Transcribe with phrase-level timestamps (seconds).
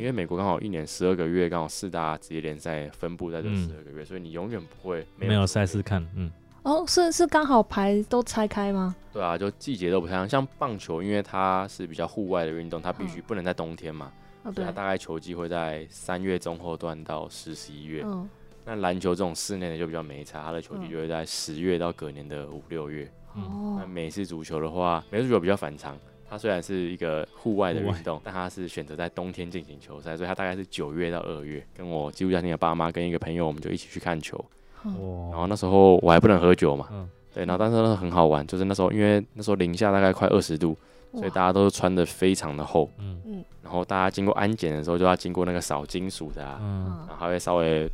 [0.00, 6.30] 因为美国刚好一年十二个月，刚好四大职业联赛分布在这嗯十二个月，所以你永远不会没有赛事看，嗯，
[6.62, 8.96] 哦，是是刚好排都拆开吗？
[9.12, 10.26] 对啊，就季节都不太一样。
[10.26, 14.10] 像棒球，因为它是比较户外的运动，它必须嗯不能在冬天嘛，
[14.44, 18.02] 哦，对所以它，大概球季会在三月中后段到十十一月。
[18.06, 18.26] 嗯，
[18.64, 23.10] 那篮球这种室内的就比较没差，它的球季嗯就会在十月到隔年的五六月。
[23.36, 25.96] 嗯哦那，美式足球的话，美式足球比较反常，
[26.30, 31.60] 它虽然是一个户外的运动，但它是选择在冬天进行球赛，所以它大概是九月到二月。
[31.76, 34.42] 跟我基督家庭的爸妈跟一个朋友，我们就一起去看球。
[34.84, 34.94] 然，
[35.32, 40.76] 后那时候我还不能喝酒嘛，嗯，对，然后但是那时候很好玩，就是那时候因为那时候零下大概快二十度，
[41.12, 47.86] 所以大家都是穿的非常的厚，嗯嗯然后大家经过安检的时候就要经过那个扫金属的啊，嗯，嗯然后还会稍微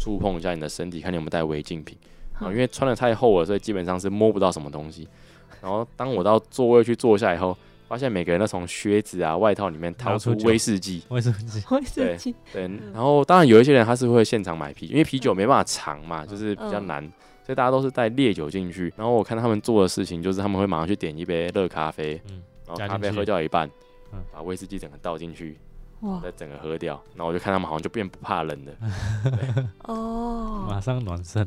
[0.00, 1.96] 触碰一下你的身体，看你有没有带违禁品。
[2.32, 5.06] 然后嗯因为穿的太厚了，所以基本上是摸不到什么东西。
[5.62, 7.56] 然后当我到座位去坐下以后，
[7.88, 11.02] 发现每个人都从靴子啊、外套里面掏出威士忌。
[11.08, 12.62] 威士忌，威士忌， 对，
[12.92, 16.86] 然后当然有一些人他是会现场买啤酒，因为啤酒没办法藏嘛，就是比较嗯。
[16.86, 17.12] 难，
[17.44, 18.92] 所以大家都是带烈酒进去。
[18.96, 23.68] 然后我看他们做的事情就是他们会马上去点一杯热咖啡，嗯，然后咖啡喝掉一半
[24.12, 25.58] 嗯，把威士忌整个倒进去，
[26.00, 27.00] 哇，再整个喝掉。
[27.14, 28.72] 然后我就看他们好像就变不怕冷了。
[29.84, 31.46] 哦，马上暖身。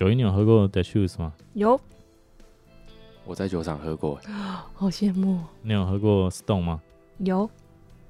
[0.00, 1.34] 九一，你有喝过 The Shoes 吗？
[1.52, 1.78] 有，
[3.26, 4.18] 我在酒厂喝过，
[4.72, 6.80] 好羡慕哦，你有喝过 Stone 吗？
[7.18, 7.50] 有，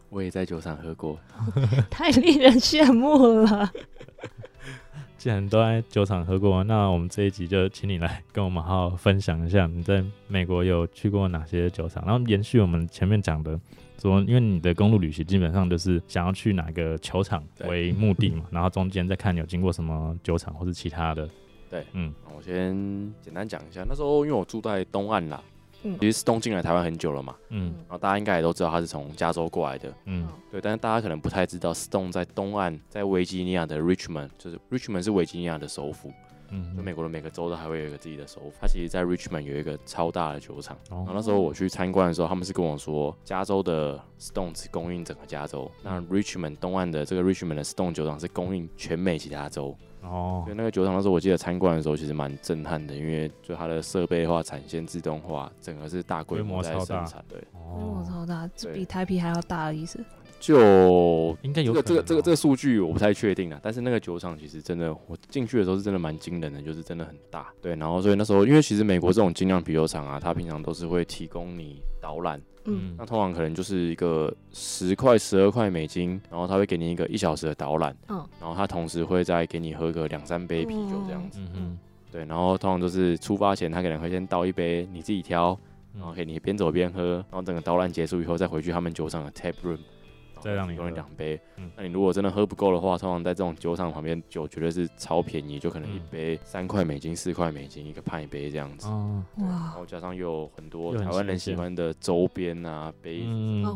[0.08, 1.18] 我也在酒厂喝过。
[1.90, 3.68] 太令人羡慕了。
[5.18, 13.58] 既然都在酒厂喝过，那我们这一集就请你来跟我们好好分享一下你在美国有去过哪些酒厂，然后延续我们前面讲的，
[14.00, 21.28] 说因为你的公路旅行基本上就是想要去哪个球场为目的嘛，然后中间再看有经过什么酒厂或是其他的，
[21.70, 22.74] 对，嗯，我先
[23.22, 25.40] 简单讲一下，那时候因为我住在东岸啦，
[25.84, 25.96] 嗯。
[26.00, 27.72] 其实 Stone 进来台湾很久了嘛，嗯。
[27.88, 30.28] 然后大家应该也都知道他是从加州过来的，嗯。
[30.50, 36.12] 对，但是大家可能不太知道，Stone 在东岸，在维吉尼亚的 Richmond，就是 Richmond 是维吉尼亚的首府，
[36.48, 38.52] 嗯就美国的每个州都还会有一个自己的首府。
[38.60, 40.76] 它其实，在 Richmond 有一个超大的酒厂。
[40.90, 49.76] 然后哦那时候我去参观的时候，他们是跟我说，加州的 Stone 只供应整个加州，那 Richmond 东岸的这个 Richmond 的 Stone 酒厂是供应全美其他州。
[50.02, 57.24] 哦所以那个酒厂那时候我记得参观的时候，其实蛮震撼的，因为就它的设备化、产线自动化，整个是大规规模模在生产。
[57.28, 60.02] 对，规模哦，超大，比台啤还要大的意思。
[60.40, 67.52] 就应该有这个这个这个这个个数据我不太确定啊，但是那个酒厂其实真的，我进去的时候是真的蛮惊人的，就是真的很大。
[67.60, 81.38] 对，然后所以那时候因为其实美国这种精酿啤酒厂啊，它平常都是会提供你导览，嗯，那通常可能就是一个十块十二块美金，然后他会给你一个一小时的导览，嗯然后他同时会再给你喝个两三杯啤酒这样子。
[81.40, 81.78] 嗯嗯
[82.10, 85.56] 对，然后通常都是出发前他可能会先倒一杯，你自己挑，
[85.94, 89.78] 然后嗯给你边走边喝，然后整个导览结束以后再回去他们酒厂的 tap room，
[90.40, 91.40] 再让你喝两杯。
[91.56, 98.88] 嗯那你如果真的喝不够的话，通常在这种酒厂旁边酒绝对是超便宜，就可能一嗯杯三块美金、四块美金一个派杯这样子。
[98.88, 103.26] 哦对然，后加上又有很多台湾人喜欢的周边啊、杯子。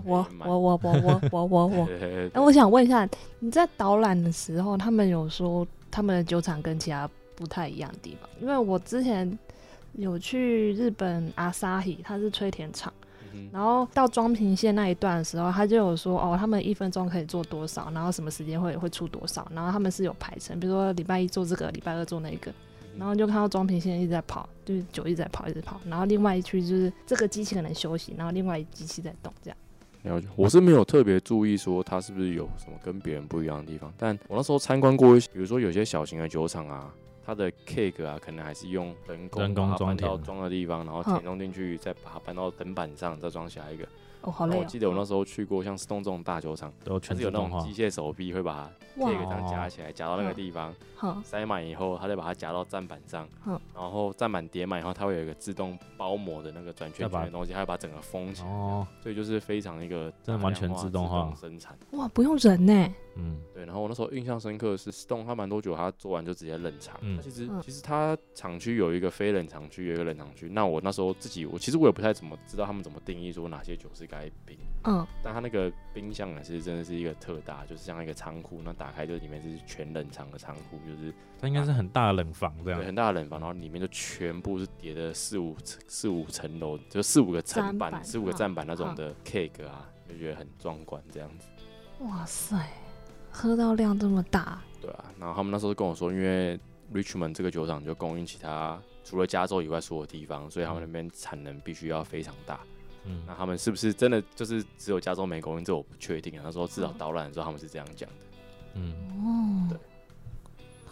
[0.04, 1.88] 我我我我我我我我。
[2.32, 3.08] 哎，我想问一下，
[3.38, 8.28] 你在导览的时候，他们有说他们的酒厂跟其他不太一样的地方？
[8.40, 9.38] 因为我之前
[9.94, 12.92] 有去日本阿萨希，它是吹田厂，
[13.34, 22.52] 嗯然后到庄平线那一段的时候，他就有说哦，他们一分钟可以做多少，然后什么时间会会出多少，然后他们是有排程，比如说礼拜一做这个，礼拜二做那个，
[22.96, 29.56] 然后就看到庄平线一直在跑，就是酒一直在跑，一直跑，然后另外一区就是这个机器可能休息，然后另外一机器在动，这样。
[30.02, 36.92] 了解，我是没有特别注意说它是不是有什么跟别人不一样的地方，但我那时候参观过比如说有些小型的酒厂啊，
[37.24, 43.88] 它的 keg 啊，可能还是用人工人工把它搬到装填的装的地方，然后填充进去，再把它搬到灯板上，再装下一个。
[44.24, 44.60] 哦，好累哦。
[44.60, 48.54] 我记得我那时候去过像 Stone 这种大酒厂，都它是有那种机，械手臂会把
[48.96, 61.78] 它这个这样夹起来，夹到那个嗯地方，哼，塞满以后，它再把它夹到站板上，嗯然后站板叠满以后，它会有一个自动包膜的那个转圈圈的东西，它会把整个封起来，哦，所以就是非常一个真的完全自动化生产。
[61.92, 62.94] 哇，不用人呢。
[63.16, 66.96] 嗯，对，然后我那时候印象深刻的是 Stone，它蛮多久它做完就直接冷藏。
[67.00, 70.48] 嗯那其实嗯其实它厂区有一个非冷藏区，有一个冷藏区。
[70.48, 82.86] 那我那时候自己我其实我也不太怎么知道他们怎么定义说哪些酒是该冰，嗯，但它那个冰箱也是真的是一个特大，就是像一个仓库，那打开就里面是全冷藏的仓库，就是它应该是很大的冷房这样对，。
[82.86, 91.48] 很大的冷房，然后里面就全部是叠的四五层四五层楼，就四五个层板、板四五个嗯站板那种嗯的 cake 啊，就觉得很壮观这样子。
[92.00, 92.56] 哇塞，
[93.30, 96.58] 喝到量这么大，对啊，然后他们那时候跟我说，因为
[96.92, 102.60] Richmond 这个酒厂就供应其他除了加州以外所有地方，所以他们那边产能必须要非常大。
[103.06, 105.64] 嗯那他们是不是真的就是只有加州没供应？
[105.64, 106.42] 这我不确定啊。
[106.44, 108.16] 他说至少嗯导览的时候他们是这样讲的。
[108.74, 108.92] 嗯，
[109.22, 109.78] 哦，对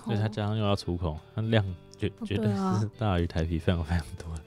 [0.04, 1.64] 所以他加上又要出口，它量
[1.96, 2.46] 绝哦绝对
[2.78, 4.42] 是大于台啤非常非常多的，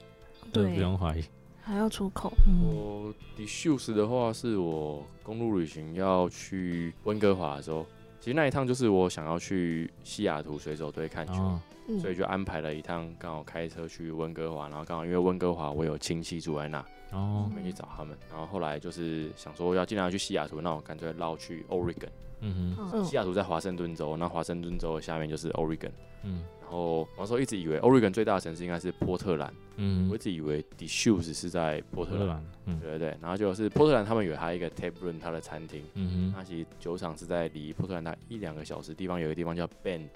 [0.52, 1.24] 这个不，用怀疑。
[1.60, 7.84] 还要出口，嗯，我 d i s h u s 的话，是我公路旅行要去温哥华的时候，
[8.20, 11.58] 其实那一趟就是我想要去西雅图水手队看球。
[12.00, 18.16] 所以就安排了一趟，刚好开车去温哥华，然后刚好因为温哥华我有亲戚住在那，哦，没去找他们。
[18.30, 22.08] 然后后来就是想说要尽量去西雅图，那我干脆绕去 Oregon。
[22.40, 25.90] 嗯哼，嗯西雅图在华盛顿州，那华盛顿州的下面就是 Oregon。
[26.22, 32.44] 嗯然后我那时候一直以为 Oregon 最大的城市应该是波特兰，嗯我一，直以为 d i s h u s 是在波特兰。
[32.64, 35.84] 嗯对对对，然后就是波特兰，他们有他一个 tap room，他的餐厅。
[35.94, 40.08] 嗯哼，那其实酒厂是在离波特兰大概一两个小时地方，有一个地方叫 Bend，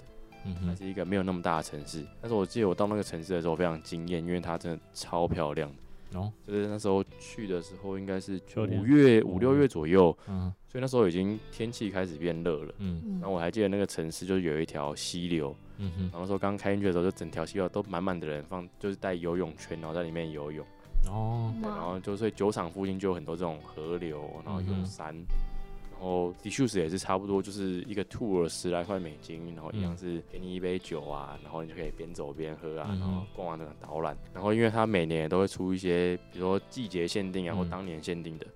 [0.45, 2.05] 嗯哼，它是一个没有那么大的城市。
[2.19, 5.71] 但是我记得我到那个城市的时候非常惊艳，因为它真的超漂亮。
[6.13, 10.53] 哦，就是那时候去的时候应该是五月五六月左右，嗯。
[10.67, 12.73] 所以那时候已经天气开始变热了。
[12.79, 13.01] 嗯。
[13.05, 13.11] 嗯。
[13.19, 16.01] 然后我还记得那个城市就是有一条溪流，嗯哼。
[16.03, 20.65] 然，后那时候刚开进去的时候，就整条溪流都满满的人放，就是带游泳圈，然后在里面游泳。
[21.07, 25.25] 哦，对，然后就所以酒厂附近就有很多这种河流，然后有山，然
[26.01, 34.17] 后 d i s h u s 也是差不多，就是一个 tour 十来块美金，然后一样嗯是给你一杯酒啊，然后你就可以边走边喝啊，然后逛完整个导览。
[34.33, 38.47] 然后因为它每年也都会出一些，比如说季节限定啊，或嗯当年限定的，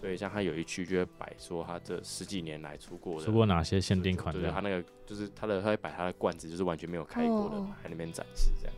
[0.00, 4.60] 所以像它有一区就会摆说它这十几年来出过的出过哪些限定款对对，它？
[4.60, 8.74] 那个就是它的，它会摆它的罐子，就是完全没有开过的，在那边展示这样。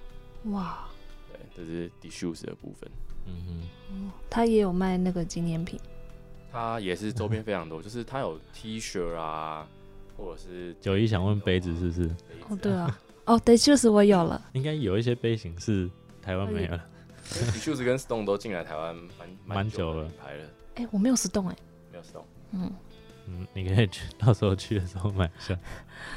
[0.53, 0.89] 哇，
[1.33, 2.91] 对，这是 d i s h u s 的部分。
[3.29, 5.81] 嗯他也有卖那个纪念品，
[6.57, 9.67] 它也是周边非常多，就是它有 T 恤啊，
[10.17, 12.09] 或者是，九一想问杯子是不是？
[12.09, 12.15] 杯
[12.49, 15.91] 哦，子对啊，哦，对，就是我有了，应该有一些杯型是
[16.23, 16.81] 台湾没有的
[17.31, 20.45] ，d i s h u s 跟 Stone 都进来台湾蛮久蛮久了的品牌了，
[20.77, 21.57] 哎，我没有 Stone 哎，
[21.93, 22.25] 没有 Stone。
[22.53, 22.73] 嗯，
[23.27, 25.59] 嗯，你可以去，到时候去的时候买一下。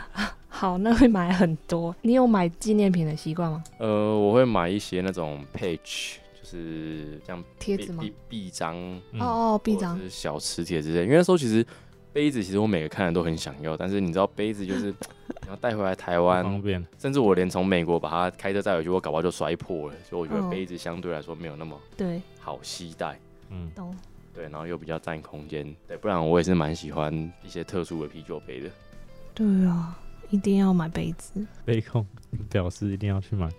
[0.47, 1.93] 好，那会买很多。
[2.01, 3.61] 你有买纪念品的习惯吗？
[3.77, 6.15] 呃，我会买一些那种 page，
[6.51, 8.01] 就是像壁贴纸吗？
[8.01, 8.75] 壁壁章，
[9.11, 11.03] 嗯哦哦，臂章就，是小磁铁之类。
[11.03, 11.65] 因为那时候其实
[12.11, 14.87] 杯子其实我每个看的都很想要，但是你知道杯子就是
[15.43, 16.83] 你要带回来台湾，方便。
[16.97, 23.19] 甚至我连从美国把它开车带回去，我搞不好就摔破了，所以我觉得嗯杯子相对来说没有那么对，好携带。
[23.49, 23.95] 嗯，懂。
[24.33, 27.13] 对，然后又比较占空间，对，不然我也是蛮喜欢
[27.43, 28.69] 一些特殊的啤酒杯的。
[29.33, 29.99] 对啊，
[30.29, 31.45] 一定要买杯子。
[31.65, 32.05] 杯控
[32.49, 33.49] 表示一定要去买。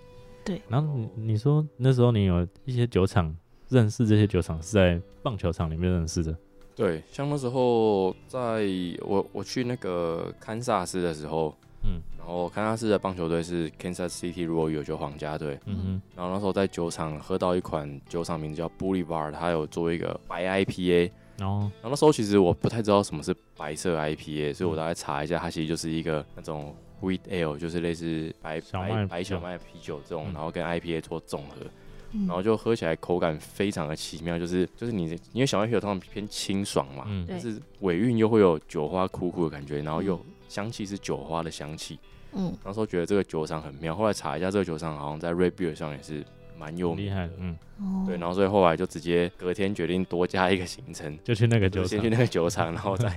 [0.50, 3.32] 对，然后你你说那时候你有一些酒厂
[3.68, 6.36] 认识这些酒厂是在棒球场里面认识的。
[6.74, 8.66] 对，像那时候在
[9.02, 11.54] 我我去那个堪萨斯的时候，
[11.84, 12.00] 嗯。
[12.18, 16.02] 然后堪萨斯的棒球队是 Kansas City Royal 就皇家队，嗯哼。
[16.16, 30.32] 然后那时候在酒厂喝到一款酒厂名字叫 Boulevard，它有做一个白 IPA，哦，然后那时候其实我不太知道什么是白色 IPA，所以我大概查一下，它其实就是一个那种 wheat ale，就是类似白小麦白白小麦啤酒这种，嗯。
[30.34, 31.56] 然后跟 IPA 做综合，
[32.12, 32.26] 嗯。
[32.26, 37.26] 然后就喝起来口感非常的奇妙，就是就是你因为小麦啤酒通常偏清爽嘛，嗯。
[37.28, 41.98] 但是尾韵又会有酒花苦苦的感觉，然后又香气是酒花的香气，
[42.32, 46.24] 嗯，那时候觉得这个酒厂很妙，后来查一下这个酒厂好像在 Red Beer 上也是
[46.58, 52.10] 蛮有名的，，厉害嗯，哦，对，然后所以后来就直接隔天决定多加一个行程，就去那个酒厂先去。
[52.10, 53.08] 那个酒厂，然后再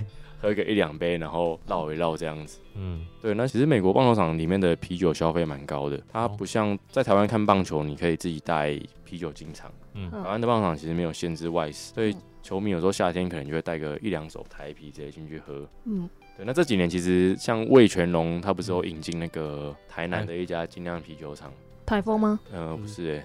[0.44, 2.60] 喝个一两杯，然后绕一绕这样子。
[2.74, 9.72] 嗯对，那其实美国棒球场里面的啤酒消费蛮高的，它哦不像在台湾看棒球，你可以自己带啤酒进场。
[9.94, 15.66] 嗯嗯台湾的棒球场其实没有限制外食，所以嗯球迷有时候夏天可能就会带个一两手台啤直接进去喝。
[15.86, 21.50] 嗯，对，那这几年其实像魏全龙，他不是有引进那个台南的一家精酿啤酒厂？
[21.86, 22.38] 台风吗？
[22.52, 23.24] 呃，不是、欸，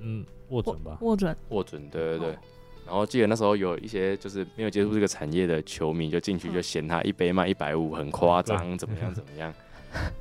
[0.00, 0.98] 嗯，握准吧。
[1.02, 1.36] 握准。
[1.50, 2.30] 握准，对对对。
[2.30, 2.36] 哦
[2.86, 9.52] 然后记得那时候有一些就是没有接触这个产业的球迷就进去就嫌他一杯卖一百五很夸张，怎么样怎么样。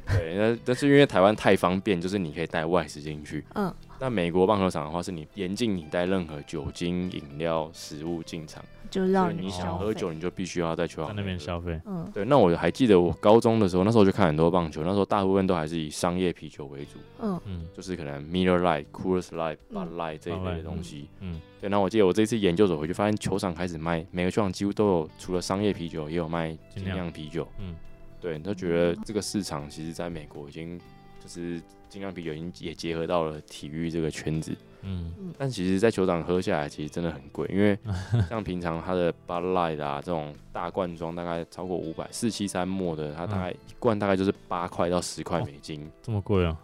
[0.07, 3.43] 对，那 但是因为台湾太方便，就是你可以带外食进去。
[3.55, 12.09] 嗯，但美国棒球场的话，是你严禁你带任何酒精饮料、食物进场，就让你想喝酒，你就必须要在球场在那边消费，嗯。
[12.13, 17.67] 对，那我还记得我高中的时候，那时候就看很多棒球，那时候大部分都还是以商业啤酒为主，嗯嗯。
[17.73, 21.09] 就是可能 Miller Light、Coors Light、嗯 Bud Light 这一类的东西。
[21.19, 27.47] 嗯，对，那我记得我这次研究所回去，发现球场开始卖，每个球场几乎都有，除了商业啤酒，也有卖精酿啤酒。
[27.59, 27.75] 嗯，
[28.21, 30.79] 对，都觉得这个市场其实在美国已经
[31.21, 31.61] 就是
[31.95, 34.53] 精酿啤酒已经也结合到了体育这个圈子。
[34.87, 37.77] 嗯但其实，在球场喝下来，其实真的很贵，因为
[38.29, 45.89] 像平常它的 Bud Light 啊这种大罐装，大概超过五百四七三末的，它大概一罐大概就是八块到十块哦美金。
[46.03, 46.55] 这么贵啊？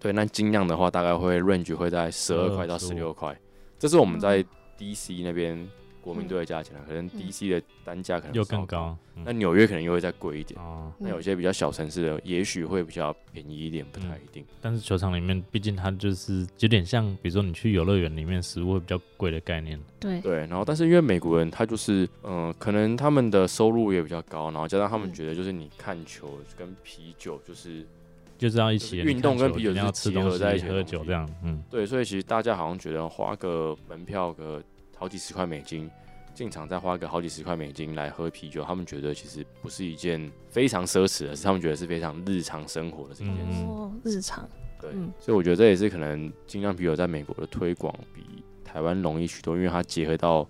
[0.00, 3.38] 对，那精酿的话，大概会 range 会在十二块到十六块，
[3.78, 4.42] 这是我们在
[4.78, 5.68] DC 那边
[6.08, 8.96] 国民队的价钱啊，可能 DC 的单价可能又更高。
[9.14, 10.58] 嗯那纽约可能又会再贵一点。
[10.60, 14.44] 哦，那有些比较小城市的，也许会比较便宜一点，不太嗯一定。
[14.60, 19.78] 但是球场里面，毕竟它就是有点像，比如说你去游乐园里面食物会比较贵的概念。
[19.98, 27.84] 对，对，然后但是因为美国人他就是，嗯、可能他们的收入也比较高，然后加上他们嗯觉得就是你看球跟啤酒就是
[28.38, 34.62] 就是要一起运动跟啤酒是结吃东西合在一起喝酒这样，嗯，对，所以其实大家好像觉得花个门票个
[34.98, 35.90] 好几十块美金
[36.34, 43.62] 进场，再花个好几十块美金来喝啤酒，他们觉得其实不是一件非常奢侈的事，他们觉得是非常日常生活的这件事。
[43.62, 44.48] 嗯哦，日常，
[44.80, 50.48] 对，嗯所以我觉得这也是可能精酿啤酒在美国的推广比台湾容易许多，因为它结合到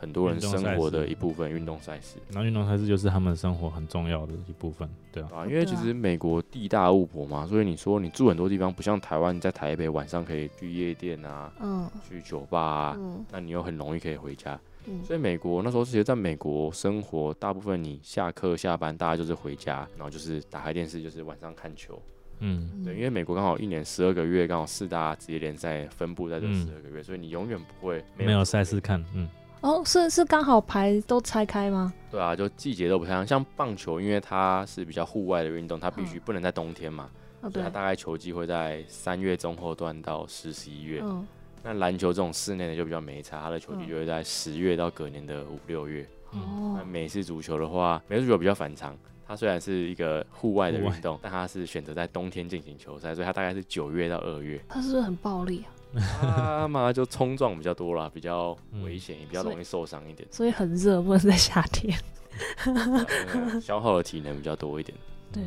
[0.00, 2.16] 很多人生活的一部分运动赛事。
[2.30, 14.58] 然后运动赛事就是他们生活很重要的一部分，对啊，啊，因为其实美国地大物博嘛，所以你说你住很多地方，不像台湾，你在台北晚上可以去夜店啊，嗯去酒吧啊，嗯那你又很容易可以回家。
[14.86, 22.00] 嗯所以美国那时候其实在美国生活，大部分你下课下班，大家就是回家，然后就是打开电视，就是晚上看球。
[22.42, 28.80] 嗯对，因为美国刚好一年十二个月，刚好四大职业联赛分布在这嗯十二个月，所以你永远不会没有赛赛事。
[28.80, 29.28] 看，嗯
[29.60, 31.92] 哦，是是刚好牌都拆开吗？
[32.10, 33.26] 对啊，就季节都不太一样。
[33.26, 37.10] 像棒球，因为它是比较户外的运动，它必须嗯不能在冬天嘛，
[37.42, 41.00] 哦，对所以它，大概球季会在三月中后段到十十一月。
[41.02, 41.26] 嗯
[41.62, 46.08] 那篮球这种室内的就比较没差，它的球季嗯就会在十月到隔年的五六月。
[46.32, 46.40] 嗯
[46.74, 48.96] 那哦，美式足球的话，美式足球比较反常，
[49.28, 54.58] 它虽然是一个户外的运动，但它是选择在冬天进行球赛，所以它大概是九月到二月。
[54.70, 55.68] 它是不是很暴力啊？
[55.94, 61.98] 他嘛就冲撞比较多啦，比较嗯危险，也比较容易受伤一点，所以 很热，不能在夏天。
[62.64, 64.96] 呃消耗的体能比较多一点。
[65.32, 65.42] 对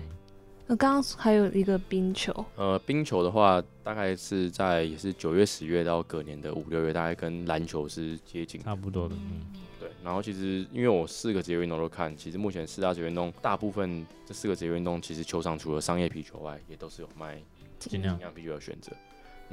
[0.68, 8.62] 那刚刚还有一个冰球，呃，冰球的话，大概是在也是九月、十月到隔年的五六月，大概跟篮球是接近。
[8.62, 9.42] 差不多的，嗯
[9.80, 17.42] 对，然后其实因为我四个职业运动都看，其实目前四大职业运动大部分这四个职业运动，其实球场除了商业啤酒外，也都是有卖
[17.80, 18.92] 尽量精酿啤酒的选择。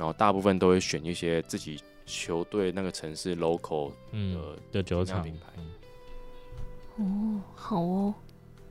[0.01, 4.41] 然后大部分都会选一些自己球队那个城市 local 嗯的
[4.73, 5.53] 的酒厂品牌。
[5.59, 5.67] 嗯
[7.37, 8.15] 哦，好哦，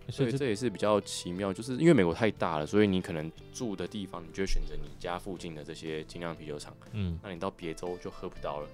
[0.09, 6.75] 所以这也是比较奇妙，就是因为美国太大了，所以你可能住的地方，你就会选择你家附近的这些精酿啤酒厂。
[6.93, 8.67] 嗯那你到别州就喝不到了。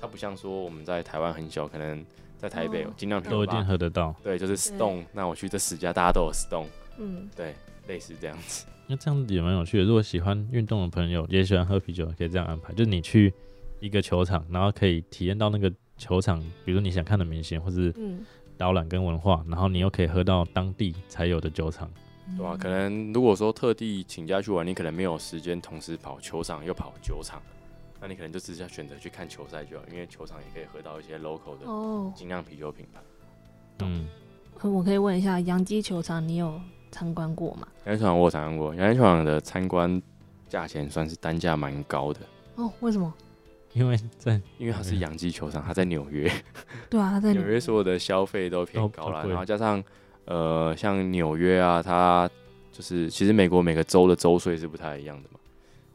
[0.00, 2.04] 它不像说我们在台湾很小，可能
[2.38, 4.14] 在台北哦精酿啤酒都一定酒吧，喝得到。
[4.22, 5.04] 对，就是 Stone。
[5.12, 6.66] 那我去这十家，大家都有 Stone，
[6.98, 7.54] 嗯，对，
[7.90, 8.66] 类似这样子。
[8.86, 9.84] 那这样子也蛮有趣的。
[9.84, 13.32] 如果喜欢运动的朋友，也喜欢喝啤酒，可以这样安排，就是你去
[13.80, 18.24] 一个球场，然后可以体验到那个球场，比如说你想看的明星，或是嗯，
[18.56, 21.90] 导览跟文化，然后你又可以喝到当地才有的酒厂。
[22.36, 27.42] 对吧、嗯可能如果说特地请假去玩，你可能没有时间同时跑球场又跑酒场，
[28.00, 33.00] 那你可能就只是要选择去看球赛就好，因为球场也可以喝到一些 local 的哦，精酿啤酒品牌。
[33.80, 34.06] 嗯，
[34.60, 37.66] 呃我可以问一下，洋基球场你有参观过吗？
[37.86, 40.00] 洋球场我有参观过，洋球场的参观
[40.48, 42.20] 价钱算是单价蛮高的，
[42.56, 43.12] 哦，为什么？
[43.72, 46.30] 因为在因为它是洋基球场，它在纽约。
[46.90, 49.82] 对啊，它在纽约所有的消费都偏高了，然后加上
[50.24, 52.28] 呃，像纽约啊，它
[52.72, 55.38] 就是其实美国每个州的州税是不太一样的嘛。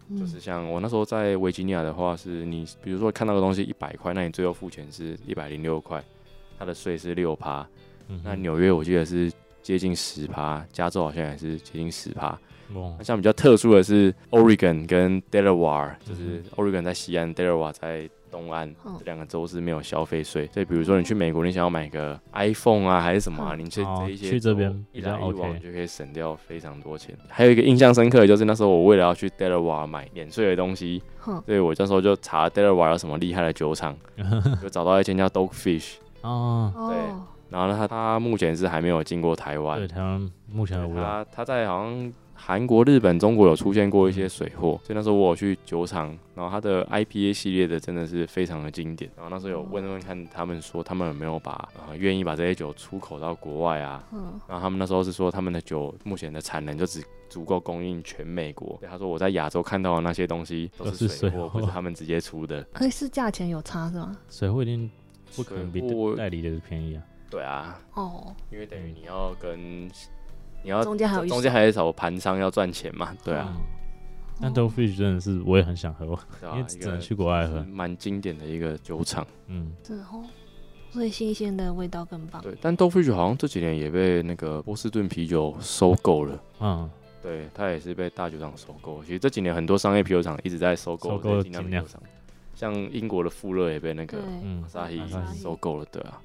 [0.08, 6.02] 嗯就是像我那时候在维吉尼亚的话，是你比如说看到个东西一百块，那你最后付钱是一百零六块，
[6.58, 7.68] 它的税是六趴。
[8.08, 9.32] 嗯那纽约我记得是
[9.66, 12.38] 接近十趴，加州好像也是接近十趴。
[12.74, 27.16] 哦那像比较特殊的是 Oregon 跟 Delaware，就是嗯 Oregon 在西岸，Delaware 在东岸、嗯这两个州是没有消费税，所以比如说你去美国，你想要买个 iPhone 啊还是什么、啊，嗯你去哦这一些去这边一来一往就可以省掉非常多钱。
[27.30, 33.96] 还有一个印象深刻的就是那时候我为了要去 Delaware 买免税的东西，哼，所以我那时候就查 Delaware 有什么厉害的酒厂，
[34.62, 49.10] 就找到一间叫 Dogfish，哦，哦，然后呢，他他目前是还没有进过台湾对，，台湾目前的无他他在好像韩国、日本、中国有出现过一些水货，所以那时候我有去酒厂，然后他的 IPA 系列的真的是非常的经典。
[49.16, 54.04] 然后那时候有问问看他们说他们有没有把呃愿意把这些酒出口到国外啊？
[54.12, 58.78] 嗯，然后他们那时候是说他们的酒目前的产能就只足够供应全美国。
[58.82, 62.68] 对他说我在亚洲看到的那些东西都都是水货，是水货不是他们直接出的。
[62.74, 64.14] 哎，是价钱有差是吗？
[64.30, 64.92] 水货一定
[65.38, 65.82] 不可能比
[66.18, 67.02] 代理的便宜啊。
[67.30, 69.88] 对啊，哦，因为等于你要跟
[70.64, 73.62] 你要中间还有中间还有一手盘商要赚钱嘛，对啊，嗯
[74.42, 76.06] 但 d o Fish 真的是我也很想喝，
[76.42, 77.66] 因为只能去国外喝是。
[77.66, 79.26] 蛮经典的一个酒厂。
[79.48, 80.26] 嗯，是哦，
[80.92, 82.42] 所以新鲜的味道更棒。
[82.42, 86.44] 对，但 d o f i s h 好像这几年也被那个波士顿啤酒收购了。
[86.60, 86.90] 嗯，
[87.22, 89.02] 对，它也是被大酒厂收购。
[89.06, 92.04] 其实这几年很多商业啤酒厂一直在收购收购这些精酿啤酒厂，
[92.56, 96.22] 像英国的富勒也被那个对，嗯阿萨希阿萨希收购了，对啊。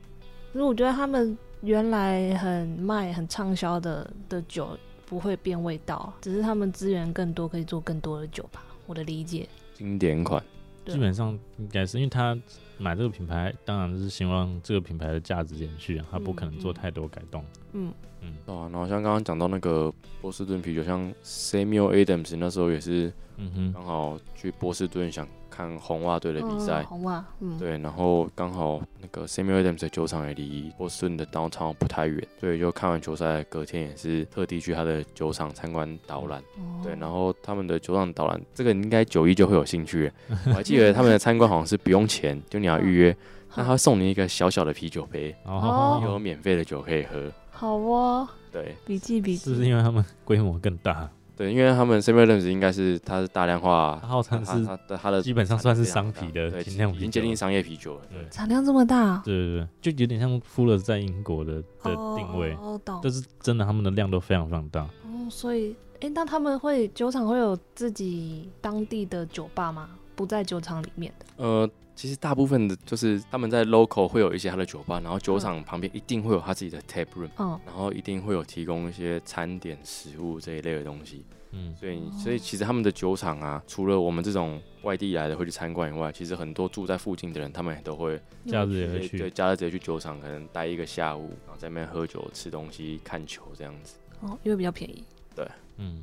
[0.53, 4.77] 可是我觉得他们原来很卖、很畅销的的酒
[5.07, 8.65] 不会变味道，只是他们资源更多，可以做更多的酒吧。
[8.87, 10.43] 我的理解，经典款，
[10.87, 12.37] 基本上应该是因为他
[12.79, 17.45] 买这个品牌，当然是希望这个品牌的价值延续啊，他不可能做太多改动。
[17.73, 17.93] 嗯，
[18.23, 18.69] 嗯对啊。
[18.73, 26.83] 然后像刚刚讲到那个波士顿啤酒，像 Samuel Adams 那时候也是嗯哼，刚好去波士顿想看红袜队的比赛。
[26.83, 36.41] 嗯，红袜，嗯，对，然后刚好那个 Samuel Adams 的酒厂也离波士顿的 downtown 不太远，所以就看完球赛，隔天也是特地去他的酒厂参观导览。
[36.57, 36.81] 哦。
[36.83, 40.11] 对，然后他们的酒厂导览，这个应该九一就会有兴趣。
[40.47, 43.17] 我还记得他们的参观好像是不用钱，就你要预约，
[43.57, 46.01] 那他送你一个小小的啤酒杯，哦。
[46.05, 47.31] 有免费的酒可以喝。
[47.51, 48.75] 好哦，对。
[48.87, 58.03] 笔记笔记，是不是因为他们规模更大，对，因为他们 Samuel Adams 应该是它是大量化它，号称是它它的它的基本上算是商品的非常大对，精酿啤酒已经接近商业啤酒了。
[58.11, 63.09] 对产量这么大，对对对，就有点像富勒在英国的的定位，哦，懂就。
[63.09, 64.83] 是真的他们的量都非常非常大。
[64.83, 69.89] 哦，所以，哎，那他们会酒厂会有自己当地的酒吧吗？
[70.15, 71.25] 不在酒厂里面的。
[71.43, 71.71] 呃，
[72.01, 81.27] 其实大部分的就是他们在 local 会有一些他的酒吧，然后酒厂旁边一定会有他自己的 tap room，嗯，然后一定会有提供一些餐点、食物这一类的东西。
[81.51, 89.31] 嗯，所以，所以其实他们的酒厂啊，除了我们这种外地来的会去参观以外，其实很多住在附近的人，他们也都会假日也会对对，去。
[89.33, 93.99] 假日直接去酒厂，可能待一个下午，然后在那边喝酒、吃东西、看球这样子。
[94.23, 95.05] 哦，因为比较便宜。
[95.37, 96.03] 对嗯，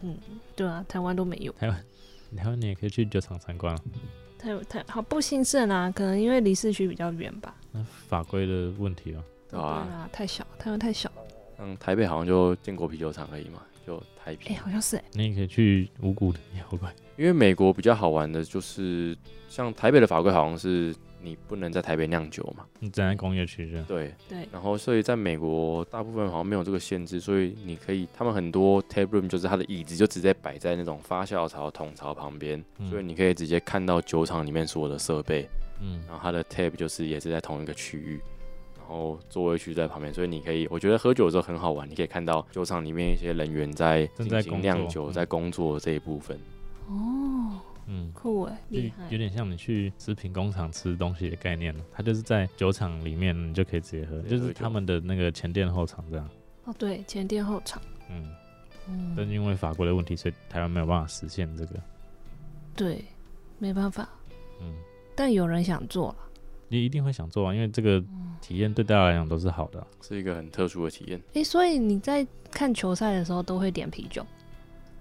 [0.00, 0.16] 嗯，
[0.56, 1.52] 对啊，台湾都没有。
[1.52, 1.84] 台湾
[2.34, 3.80] 台湾你也可以去酒厂参观啊。
[4.44, 7.54] 台台好不兴盛啊，可能因为离市区比较远吧。
[7.72, 11.10] 那法规的问题啊，对啊啊，太小，台湾太小。
[11.58, 14.54] 嗯台北好像就建国啤酒厂而已嘛，就台哎、欸。
[14.56, 16.92] 好像是哎、你也可以去五谷的妖怪。
[17.16, 19.16] 因为美国比较好玩的就是，
[19.48, 23.86] 像台北的法规好像是你不能在台北酿酒嘛，你站在工业区这样。
[23.86, 35.48] 对，对，然后所以在美国大部分好像没有这个限制，所以你可以，他们很多 tap room 就是它的椅子就直接摆在那种发酵槽桶槽旁边，嗯所以你可以直接看到酒厂里面所有的设备，
[35.80, 38.20] 嗯然后它的 tap 就是也是在同一个区域。
[38.86, 46.38] 然后座位区在旁边，所以你可以，我觉得喝酒的时候很好玩，你可以看到酒厂里面一些人员在正在进行酿酒、嗯在工作这一部分。
[46.86, 49.18] 哦，嗯，酷哎，厉害有。
[49.18, 51.84] 点像你去食品工厂吃东西的概念了。
[51.92, 56.28] 它就是在酒厂里面，你就可以直接喝，就是他们的那个前店后厂这样。
[56.64, 57.80] 哦，对，前店后厂。
[58.10, 58.28] 嗯，
[58.88, 61.74] 嗯，但因为法国的问题，所以台湾没有办法实现这个。
[62.74, 63.04] 对，
[63.58, 64.08] 没办法。
[64.60, 64.74] 嗯，
[65.14, 66.16] 但有人想做了。
[66.68, 68.02] 你一定会想做啊，因为这个
[68.40, 71.22] 体验对大家来讲都是好的啊、是一个很特殊的体验。
[71.34, 74.26] 哎、所以你在看球赛的时候都会点啤酒。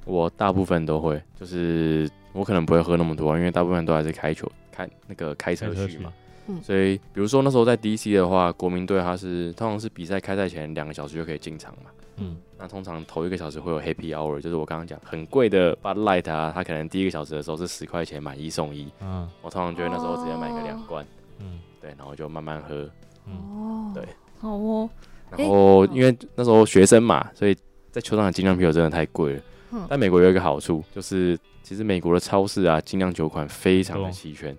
[0.05, 6.11] 我大部分都会，就是我可能不会喝那么多，因为大部分都还是开球、开那个开车去嘛。
[6.47, 6.61] 嗯。
[6.61, 11.89] 所以比如说那时候在 DC 的话，国民队它是通常是比赛开赛前两个小时就可以进场嘛。
[12.17, 21.05] 嗯，那通常头一个小时会有 Happy Hour，就是我刚刚讲很贵的 Bud Light 啊，它可能第一个小时的时候是十块钱买一送一，嗯，我通常就会那时候直接买个两罐，
[21.39, 21.59] 嗯。
[21.81, 22.89] 对，然后就慢慢喝。
[23.25, 24.07] 嗯，哦，对，
[24.39, 24.89] 好哦。
[25.35, 27.53] 然后因为那时候学生嘛，所以
[27.91, 29.41] 在球场的精酿啤酒真的太贵了。
[29.73, 29.85] 嗯。
[29.89, 34.55] 但美国有一个好处，就是其实美国的超市啊，精酿酒款非常的齐全。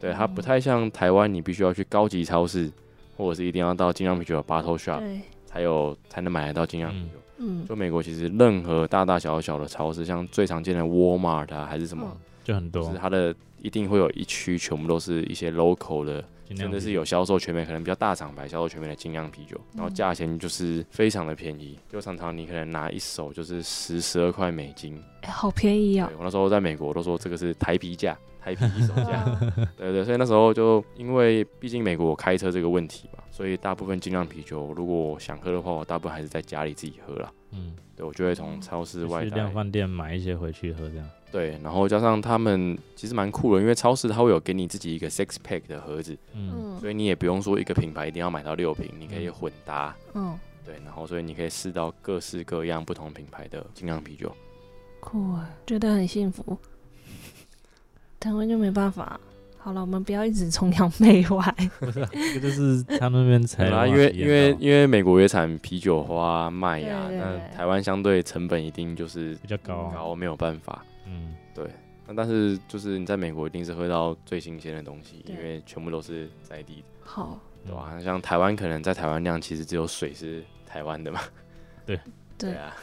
[0.00, 2.70] 对，它不太像台湾，你必须要去高级超市，
[3.16, 5.02] 或者是一定要到精酿啤酒的 bottle shop，
[5.44, 7.18] 才有才能买得到精酿啤酒。
[7.38, 12.82] 嗯，就美国其实任何大大小小的超市，像最常见的 Walmart 啊，还是什么，就很多。
[12.82, 16.24] 就是，它的一定会有一区全部都是一些 local 的，
[16.56, 24.98] 真的是有销售全美，可能比较大厂牌销售全美的精酿啤酒，然后价钱就是非常的便宜，就常常你可能拿一手就是十十二块美金。
[25.22, 29.24] 哎好便宜哦，我那时候在美国都说这个是台啤价， 台啤一手价。
[29.24, 29.40] 哇
[29.76, 37.32] 对对，所以那时候就因为毕竟美国我开车这个问题嘛，所以大部分精酿啤酒如果我想喝的话，我大部分还是在家里自己喝了。
[37.50, 39.52] 嗯，对，我就会从超市外带就去量。
[39.52, 41.08] 贩店买一些回去喝这样。
[41.30, 49.94] 对，然后加上他们其实蛮酷的，因为超市它会有给你自己一个 six pack 的盒子，嗯，嗯所以你也不用说一个品牌一定要买到六瓶，你可以混搭。
[50.14, 54.34] 嗯，对，然后所以你可以试到各式各样不同品牌的精酿啤酒。
[55.00, 56.56] 酷啊，觉得很幸福。
[58.18, 59.20] 台湾就没办法。
[59.60, 61.54] 好了，我们不要一直崇洋媚外。
[61.78, 70.82] 不是啊，这个就是他们那边才因为因为因为美国也产啤酒花、麦呀、那台湾相对成本一定就是比较高啊，高，没有办法。
[71.08, 71.66] 嗯，对
[72.06, 81.20] 那但是就是你在美国一定是喝到最新鲜的东西，因为全部都是在地的，好，对吧、像台湾可能在台湾酿，其实只有水是台湾的嘛。
[81.84, 81.98] 对
[82.38, 82.74] 对啊，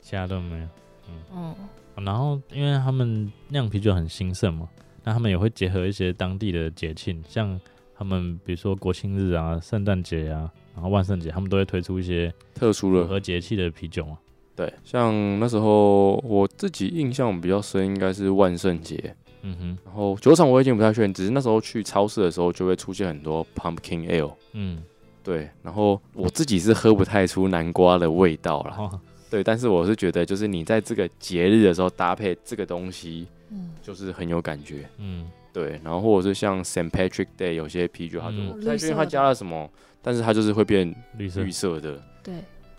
[0.00, 0.68] 其他都没有。
[1.32, 1.54] 嗯，
[2.04, 4.68] 然后因为他们酿啤酒很兴盛嘛，
[5.04, 7.60] 那他们也会结合一些当地的节庆，像
[7.94, 14.18] 他们比如说国庆日啊、圣诞节啊，然后万圣节，他们都会推出一些特殊的和节气的啤酒嘛。
[14.54, 19.14] 对，像那时候我自己印象比较深，应该是万圣节。
[19.42, 24.34] 嗯哼，然后酒厂我已经不太确定，只是那时候去超市的时候就会出现很多 pumpkin ale。
[24.52, 24.82] 嗯，
[25.22, 29.00] 对，然后我自己是喝不太出南瓜的味道啦。
[29.30, 34.86] 对，但是我是觉得，就是你在这个节日的时候搭配这个东西，嗯，就是很有感觉。
[34.98, 39.70] 嗯对，然后或者是像 Saint Patrick Day 有些啤酒，它就不太确定它加了什么，
[40.02, 42.00] 但是它就是会变绿色绿色的。
[42.22, 42.34] 对，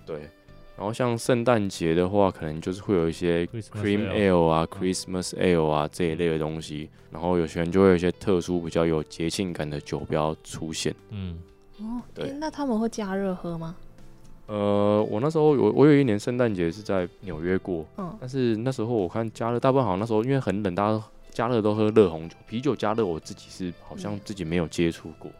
[0.06, 0.30] 对，
[0.78, 10.96] 然后像圣诞节的话，可能就是会有一些 Cream ale Ale 啊、Christmas Ale 啊这一类的东西，然后有些人就会有一些特殊比较有节庆感的酒标出现。
[11.10, 11.38] 嗯
[11.80, 13.76] 哦，对那他们会加热喝吗？
[14.48, 25.32] 呃，我那时候有我有一年圣诞节是在纽约过，嗯，但是那时候我看加热大部分好像那时候因为很冷，大家加热都喝热红酒，啤酒加热我自己是好像自己没有接触过。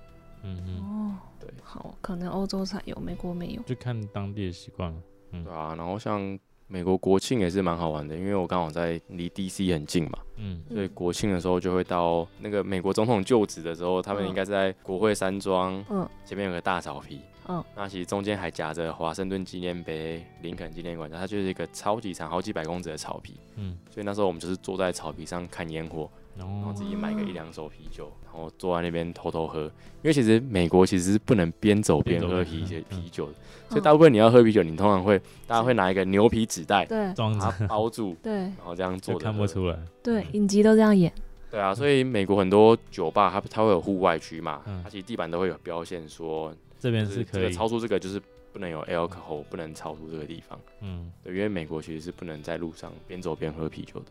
[0.44, 3.62] 嗯嗯，哦，对，好，可能欧洲才有，美国没有。
[3.64, 4.98] 就看当地的习惯了。
[5.32, 5.44] 嗯。
[5.44, 10.62] 对啊，然后像美国国庆也是蛮好玩的，因为我刚好在离 DC 很近嘛，嗯。
[10.72, 14.28] 所以国庆的时候就会到那个美国总统就职的时候，他们嗯。
[14.30, 16.08] 应该是在国会山庄嗯。
[16.26, 29.72] 前面有个大草皮，嗯，那其实中间还夹着华盛顿纪念碑、林肯纪念馆，它就是一个超级长、好几百公尺的草皮，嗯，所以那时候我们就是坐在草皮上看烟火，然然后后自己买个一两手啤酒，然后坐在那边偷偷喝，因
[30.04, 33.34] 为其实美国其实是不能边走边喝啤酒啤酒的，
[33.70, 37.14] 所以大部分你要喝啤酒，你通常会大家会拿一个牛皮纸袋对。
[37.14, 38.34] 装它包住，对。
[38.34, 39.78] 然后这样就坐着看不出来。
[40.02, 41.12] 对，影集都这样演。
[41.50, 44.82] 对啊，所以美国很多酒吧它它会有户外区嘛，嗯。
[44.84, 48.22] 它其实地板都会有标线说，这边是可以，超出这个就是
[48.54, 50.58] 不能有 alcohol，不能超出这个地方。
[50.80, 51.12] 嗯。
[51.24, 54.06] 对，因为美国其实是不能在路上边走边喝啤酒的，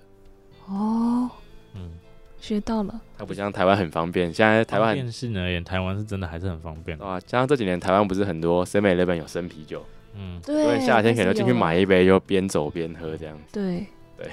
[0.66, 1.30] 哦，
[1.74, 1.92] 嗯，
[2.40, 3.00] 学到了。
[3.18, 4.32] 它不像台湾很方便。
[4.32, 6.98] 现在台湾方便性而言，台湾是真的还是很方便。
[6.98, 13.42] 啊，加上这几年台湾不是很多 Seven Eleven 有生啤酒，嗯，对，所以夏天可能就进去买一杯，就边走边喝这样子。
[13.52, 14.30] 对对。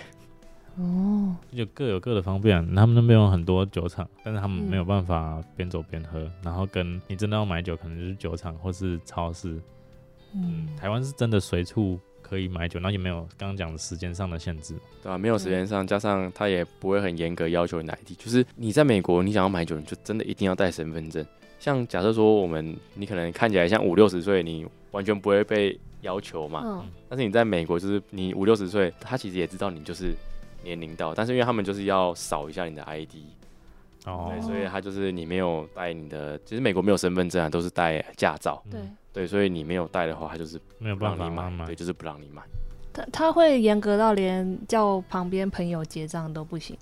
[0.80, 2.64] 哦，就各有各的方便。
[2.76, 6.32] 他们那边有很多酒厂，但是他们嗯没有办法边走边喝。
[6.44, 9.60] 然后跟你真的要买酒，可能就是酒厂或是超市。
[10.36, 14.76] 嗯，台湾是真的随处可以买酒，然后也没有刚刚讲的时间上的限制。
[15.02, 21.26] 对啊，没有时间上，加上他也不会很严格要求你的 ID，就是你在美国，你想要买酒，你就真的一定要带身份证。
[21.60, 26.62] 像假设说我们，你可能看起来像五六十岁，你完全不会被要求嘛。
[26.66, 30.14] 嗯，但是你在美国，就是你五六十岁，他其实也知道你就是
[30.64, 33.16] 年龄到，但是因为他们就是要扫一下你的 ID，
[34.06, 42.44] 哦对，所以他就是你没有带你的，其实美国没有身份证啊，都是带驾照，对，嗯对，所以你没有带的话，他就是没有不让你办法买，对，就是不让你买。
[42.94, 46.78] 他他会严格到连叫旁边朋友结账都不行。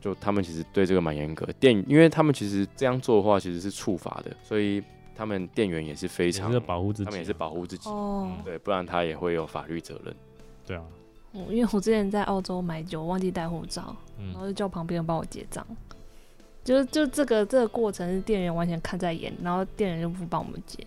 [0.00, 4.82] 就他们其实对这个蛮严格，店因为他们其实这样做的话其实是处罚的，所以
[5.14, 10.14] 他们店员也是非常是保护自己，他们也是保护自己，哦，对，不然他也会有法律责任。
[10.66, 10.82] 对啊，
[11.34, 15.64] 嗯因为我之前在澳洲买酒，忘记带护照，然嗯后就叫旁边人帮我结账。
[16.64, 20.84] 就是就这个这个过程是店员完全看在眼，然后店员就不帮我们结。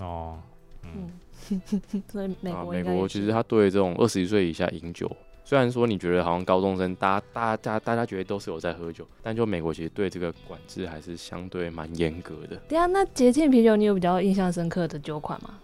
[0.00, 0.38] 哦，
[0.82, 1.10] 嗯，
[1.50, 1.60] 嗯，
[2.10, 5.10] 所以美啊，国美国其实他对这种二十一岁以下饮酒，
[5.44, 12.56] 虽然说你觉得好像高中生，大家大家大家觉得都是有在喝酒，但就美国其实对这个管制还是相对蛮严格的。
[12.68, 15.58] 对啊，那节庆啤酒你有比较印象深刻的酒款吗？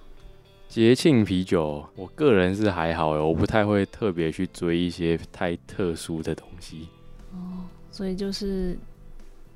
[0.68, 6.88] 节庆啤酒，我个人是还好哎，我不太会特别去追一些太特殊的东西。
[7.33, 8.77] 哦，所以就是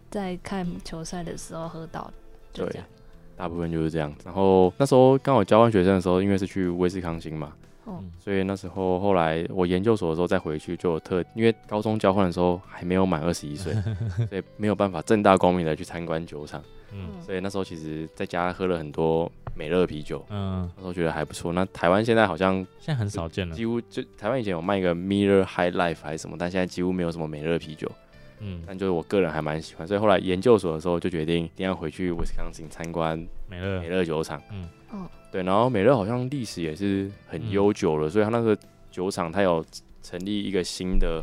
[0.09, 2.11] 在看球赛的时候喝到，
[2.53, 2.89] 就对这样。
[3.41, 4.15] 大部分就是这样。
[4.23, 7.55] 然后那时候刚好交换学生的时候，因为是去威斯康星嘛，
[8.19, 13.73] 所以那时候后来我研究所的时候再回去，就有特因为高中交换的时候还没有满二十一岁，
[14.29, 21.53] 所以没有办法正大光明的去参观酒厂，嗯所以那时候其实在家喝了很多美乐啤酒，嗯，那时候觉得还不错。
[21.55, 23.57] 那台湾现在好像现在很少见了。
[23.57, 27.91] 几乎就台湾以前有卖一个 Mirror High Life 还是什么，但现在几乎没有什么美乐啤酒。
[28.41, 33.17] 嗯，但就是我个人还蛮喜欢，所以后来研究所的时候就决定一定要回去威斯康星参观
[33.49, 34.43] 美乐美，乐酒厂。
[34.51, 38.57] 嗯哦，对，然后美乐好像历史也是很悠久了，所以它那个
[38.91, 39.65] 酒厂它有
[40.03, 41.23] 成立一个新的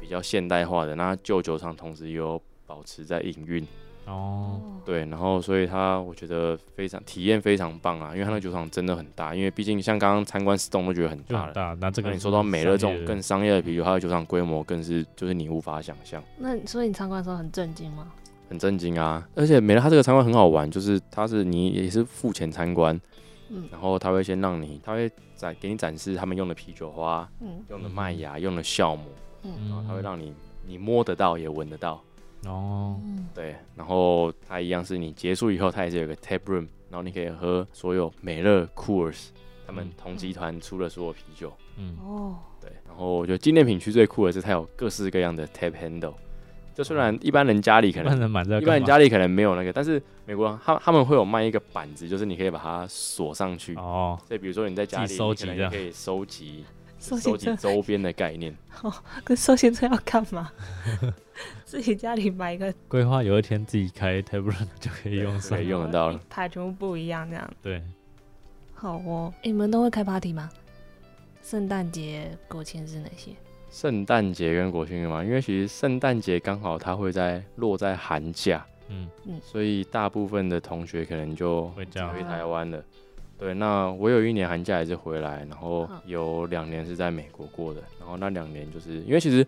[0.00, 3.66] 比较现代化的，那旧酒厂同时也有保持在营运。
[4.06, 11.76] 哦，对，然后所以他我觉得非常体验非常棒啊，因为他那酒厂真的很大，因为毕竟像刚刚参观 Stone 都觉得很大大。
[11.80, 16.22] 那这个那你说到美乐这种更商业的啤酒，它的酒厂规模更是就是你无法想象。
[16.38, 18.06] 那所以你参观的时候很震惊吗？
[18.48, 19.28] 很震惊啊！
[19.34, 22.94] 而且美乐它这个参观很好玩，就是它是你也是付钱参观，
[23.48, 29.06] 嗯然后他会先让你，他会展给你展示他们用的啤酒花、嗯用的麦芽、用的酵母，
[29.42, 30.32] 嗯然后嗯，他会让你
[30.64, 32.00] 你摸得到也闻得到，
[32.46, 33.56] 哦，嗯，对。
[33.74, 39.28] 然后它一样是你结束以后，它也是有个 tap room，然后你可以喝所有美乐 Coors
[39.66, 42.70] 他们嗯同集团出的所有啤酒，嗯哦，对。
[42.86, 46.14] 然后我觉得纪念品区最酷的是它有各式各样的 tap handle，
[46.74, 53.74] 就虽然一般人家里可能一般人买这个一般人家里可能没有那个，但是美国他他们会有卖一个板子，就是你可以把它锁上去。
[53.74, 56.64] 哦，所以比如说你在家里，收集可以收集
[56.98, 58.56] 收收集周边的概念。
[58.82, 58.92] 哦
[59.24, 60.50] 跟收集车要干嘛？
[61.64, 65.68] 自己家里买一个规划有一天自己开 table 就可以用上可以。
[65.68, 66.20] 用得到了。
[66.28, 67.50] 牌全部不一样这样。
[67.62, 67.82] 对，
[68.74, 70.50] 好哦，诶你们都会开 party 吗？
[71.42, 73.32] 圣诞节、国庆是哪些？
[73.70, 82.82] 圣诞节跟国庆日嘛，因为其实圣诞节刚好它会在落在寒假，嗯嗯，所以大部分的同学可能就会回台湾了。
[83.38, 89.46] 对，那我有一年寒假也是回来，然后嗯有两年是在美国过的，然后那两年就是因为其实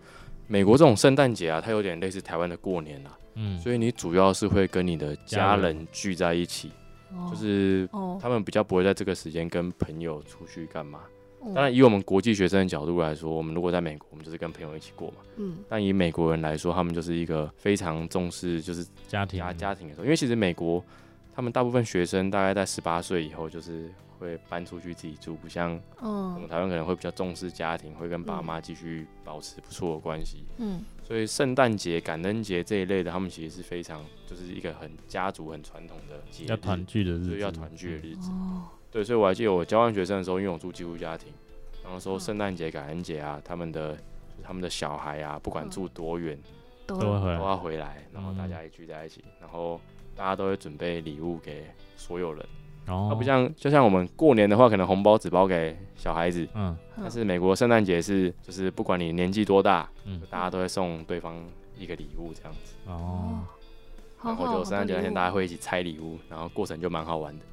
[0.51, 5.75] 美国这种圣诞节啊，它有点类似台湾的过年啊，嗯，所以你主要是会跟你的家家人。
[5.77, 6.71] 人聚在一起，
[7.15, 7.29] 哦。
[7.29, 11.01] 就是哦，他们比较不会在这个时间跟朋友出去干嘛。
[11.45, 15.17] 嗯当然，以我们国际学生的角度来说，我们如果在美国，我们就是跟朋友一起过嘛。
[15.37, 15.59] 嗯。
[15.69, 19.39] 但以美国人来说，他们就是一个非常重视就是家庭。
[19.39, 20.83] 家家庭的时候，因为其实美国
[21.33, 26.07] 他们大部分学生大概在十八岁以后就是会搬出去自己住，不像我
[26.39, 30.43] 们嗯台湾可能会比较重视家庭，会跟爸妈继续保持不错的关系。
[30.57, 38.29] 嗯所以圣诞节、感恩节这一类的，他们其实是非常就是一个很家族、很传统的节日，要团聚的日子，就是要团聚的日子。
[38.31, 41.31] 哦对，所以我还记得我交换学生的时候，因为我住寄宿家庭，
[41.83, 46.37] 然后说嗯圣诞节、感恩节啊，他们的就是他们的小孩啊，不管嗯住多远，
[46.85, 47.37] 都都会回来。
[47.37, 49.79] 都要回来，然后大嗯家也聚在一起，然后
[50.15, 52.45] 大家都会准备礼物给所有人。
[52.89, 61.35] 哦它不像就像我们过年的话，可能红包只包给小孩子，嗯但是美国圣诞节是就是不管你年纪多大，嗯大家都会送对方
[61.77, 62.73] 一个礼物这样子。
[62.87, 63.39] 哦，
[64.17, 67.45] 好然后就圣诞节那天大家会会一起拆礼物，然后过程就蛮好玩的。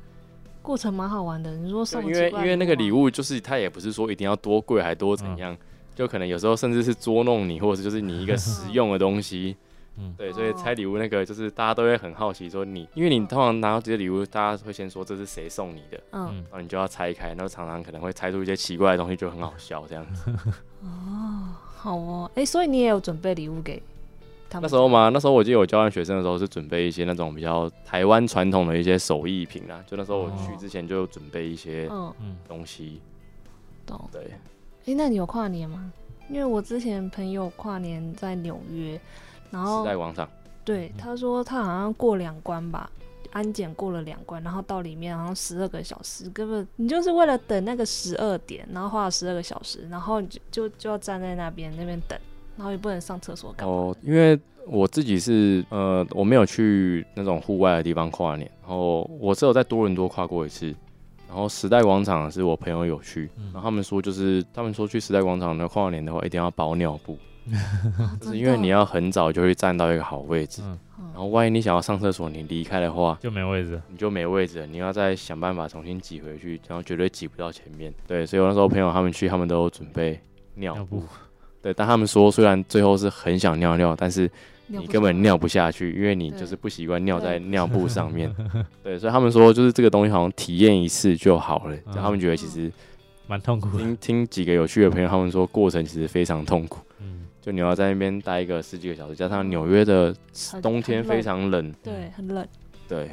[0.62, 1.54] 过程蛮好玩的。
[1.58, 5.56] 你说送因为因为那个礼物物就是它也不是说一定要多贵还多怎样，
[5.94, 9.56] 就可能有时候甚至是捉弄你，或者是就是你一个 实用的东西。
[9.98, 10.14] 嗯。
[10.16, 10.54] 对，所以哦。
[10.56, 16.28] 拆礼物那个就是大家都会很好奇说你，因为你通常拿到这些礼物，大家会先说这是谁送你的，嗯。
[16.30, 16.34] 嗯。
[16.44, 20.30] 然后你就要拆开，然后常常可能会拆出一些奇怪的东西，就很好笑这样子。
[20.82, 23.80] 哦好哦，哎，所以你也有准备礼物给
[24.50, 30.56] 他们那时候嘛，那时候我记得我交换学生的时候是准备一些那种比较台湾传统的一些手艺品啊，就那时候我去哦。
[30.58, 32.12] 之前就准备一些嗯。
[32.20, 32.36] 嗯。
[32.48, 33.00] 东西，
[33.86, 34.08] 懂。
[34.12, 34.22] 对，
[34.86, 35.92] 哎，那你有跨年吗？
[36.28, 39.00] 因为我之前朋友跨年在纽约，
[39.50, 40.28] 然后时代广场。
[40.64, 42.90] 对他说他好像过两关吧，
[43.30, 52.18] 安检过了两关，然后到里面好像十二个小时，根本你就是为了等那个十二点，然后花了十二个小时，然后你就就就要站在那边那边等，
[52.56, 53.72] 然后也不能上厕所干嘛？
[53.72, 60.74] 哦，因为我自己是呃，我没有去那种户外的地方跨年，然后我只有在多伦多跨过一次。
[61.28, 67.18] 然后时代广场是我朋友有去，嗯然后他们说就是他们说去时代广场的跨年的话，一定要包尿布，哦
[68.20, 70.78] 就是因为你，要很早就会站到一个好位置，嗯，
[71.12, 73.82] 然后万一你想要上厕所，你离开的话，就没位置了。
[73.88, 77.92] 你就没位置了，你要再想办法重新挤回去，然后绝对挤不到前面。
[78.06, 80.20] 对，所以我那时候朋友他们去，他们都有准备
[80.54, 81.02] 尿布。
[81.62, 84.30] 对，但他们说虽然最后是很想尿尿，但是
[84.68, 88.32] 你根本尿不下去，因为你就是不习惯尿在尿布上面。
[88.84, 91.74] 对，所以他们说就是这个东西好像体验一次就好了。
[91.86, 92.70] 嗯他们觉得其实
[93.26, 93.78] 蛮痛苦的。
[93.78, 100.12] 听听几个有趣的朋友，他们说过程其实非常痛苦，嗯，就你要在那边待一个十几个小时，加上纽约的
[100.60, 102.44] 冬天非常冷，对，很冷。
[102.88, 103.08] 对，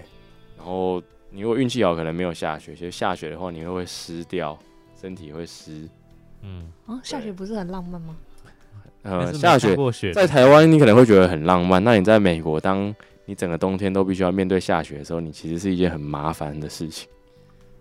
[0.58, 4.58] 然后你如果运气好，可能没有下雪，其实下雪的话，你会会湿掉，
[5.00, 5.88] 身体会湿。
[6.42, 8.18] 嗯，啊，下雪不是很浪漫吗？
[9.04, 12.92] 呃，下雪过雪在台湾你可能会觉得很浪漫，那你在美国，当
[13.26, 17.08] 你整个冬天都必须要面对下雪的时候，你其实是一件很麻烦的事情。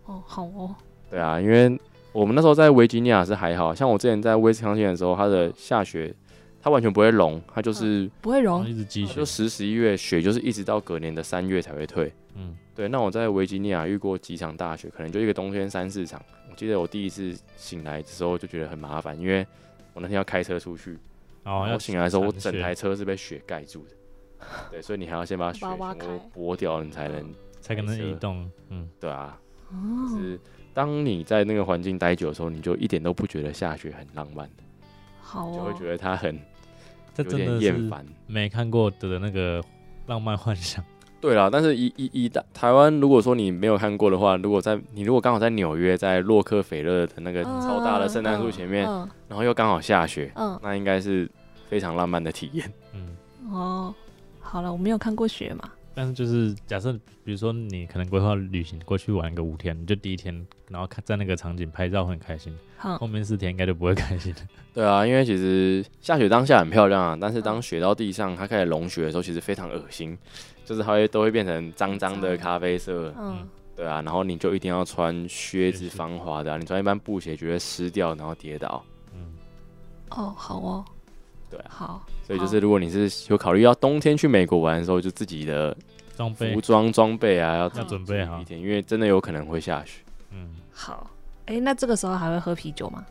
[0.04, 0.74] 哦，好哦，
[1.10, 1.80] 对啊，因为
[2.12, 6.14] 我们那时候在维吉尼亚是还好像我之前在威斯康星的时候，它的下雪
[6.62, 12.12] 它完全不会融，它就是、不会融一直积雪就，十十一月雪就是一直到隔年的三月才会退。
[12.34, 16.22] 嗯，对，那我在维吉尼亚遇过几场大雪，可能就一个冬天三四场。
[16.48, 19.44] 我记得我第一次醒来的时候就觉得很麻烦，因为
[19.92, 20.94] 我那天要开车出去，
[21.44, 23.90] 哦，要然后醒来的时候我铲雪整台车是被雪盖住的。
[24.70, 29.38] 对，所以你还要先把雪把它挖全部剥掉，你才能才可能移动，嗯，对啊。
[29.70, 29.74] 哦，
[30.14, 30.38] 是
[30.74, 34.48] 当你在那个环境待久的时候，你就一点都不觉得下雪很浪漫，
[35.20, 36.38] 好哦，就会觉得它很
[37.14, 38.04] 这真的厌烦。
[38.26, 39.62] 没看过的那个
[40.06, 40.84] 浪漫幻想，
[41.20, 50.58] 对啦，但是以以以大台湾，如果说你没有看过的话，如果在你如果刚好在纽约，在洛克菲勒的那个超大的圣诞树前面，嗯然后又刚好下雪，嗯。
[50.62, 51.30] 那应该是
[51.68, 52.70] 非常浪漫的体验。
[52.92, 53.52] 嗯，嗯。
[53.52, 53.94] 哦，
[54.40, 56.92] 好了，我没有看过雪嘛，但是就是假设，
[57.24, 60.34] 比如说你可能规划旅行过去玩个五天，你就第一天
[60.68, 62.98] 然后看在那个场景拍照会很开心，哼。
[62.98, 64.32] 后面四天应该就不会开心。
[64.32, 64.40] 了。
[64.72, 70.16] 对啊，因为其实下雪当下很漂亮啊，但是当雪到地上，它开始融雪的时候，其实非常恶心，
[70.64, 73.14] 就是它会都会变成脏脏的咖啡色。
[73.18, 75.96] 嗯，对啊，然后你就一定要穿靴子靴子。
[75.96, 78.82] 防滑的、啊，你穿一般布鞋就会湿掉，然后跌倒。
[79.14, 79.34] 嗯，
[80.10, 80.84] 哦，好哦，
[81.52, 81.66] 对啊。
[81.68, 85.76] 好，所以就是如果你是有考虑要冬天去美国玩的时候，就自己的
[86.16, 86.54] 装备。
[86.54, 88.40] 服装装备啊要要准备好。
[88.40, 90.00] 一，点，因为真的有可能会下雪。
[90.30, 91.10] 嗯，好，
[91.44, 93.04] 哎，那这个时候还会喝啤酒吗？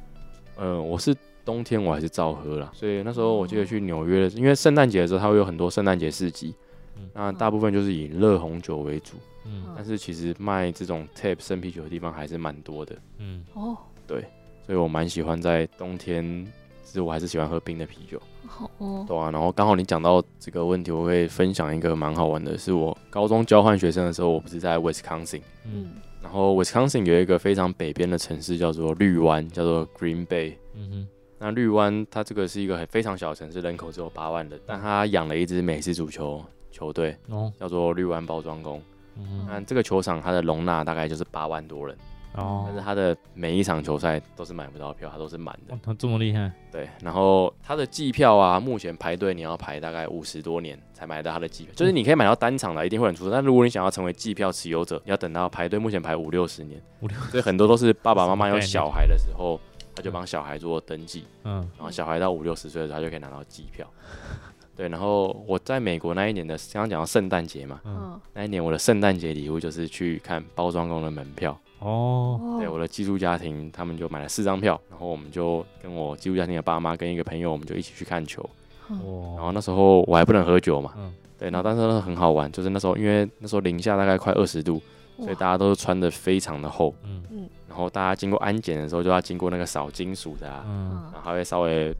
[0.57, 6.55] 嗯，我是冬天我还是照喝啦，所以那时候我记得去纽约的，因为圣诞节的时候它会有很多圣诞节市集。
[6.97, 9.65] 嗯，那大部分就是以热红酒为主，嗯。
[9.75, 14.25] 但是其实卖这种 tape 生啤酒的地方还是蛮多的，嗯，哦，对。
[14.63, 16.45] 所以我蛮喜欢在冬天，
[16.83, 18.21] 其实我还是喜欢喝冰的啤酒。
[18.51, 30.55] 好哦，对啊，然后刚好你讲到这个问题，我会分享一个蛮好玩的，是我高中交换学生的时候，我不是在 Wisconsin，嗯，嗯，然后 Wisconsin 有一个非常北边的城市叫做绿湾，叫做 Green Bay。
[30.75, 31.07] 嗯哼，
[31.39, 38.81] 那绿湾它这个是一个很非常小的城市，人口只有八万人，但它养了一支美式足球球队，哦，叫做绿湾包装工。
[39.17, 42.01] 嗯那这个球场它的容纳大概就是八万多人，哼，
[42.33, 45.79] 哦，但是他的每一场球赛都是买不到票，他都是满的哇。
[45.83, 53.31] 他这么厉害，对，然后他的季票啊，目前排队你要排大概五十多年才买到他的季票，就是你可以买到单场的，一定会很出色。
[53.31, 59.59] 但如果你想要成为季票持有者，你要等到排队，目前排五六十年，五六所以很多都是爸爸妈妈有小孩的时候，
[59.93, 63.85] 他就帮小孩做登记，嗯然后小孩到五六十岁的时候，他就可以拿到季票。
[64.73, 71.59] 对，然后我在美国那一年的，刚刚讲到圣诞节嘛，嗯，嗯，那一年我的圣诞节礼物就是去看包装工的门票。
[71.81, 78.41] 哦，对，我的寄宿家庭他们就买了四张票，然后我们就跟我寄宿家庭的爸妈跟一个朋友，我们就一起去看球。
[78.87, 84.81] 哦然，后那时候我还不能喝酒嘛，嗯对，然后但是那很好玩，就是那时候因为那时候零下大概快二十度，
[85.17, 91.91] 所以大家都是穿的非常的厚，嗯嗯然后大家经过安检的时候就要经过那个扫金属的啊，嗯，嗯然后还会稍微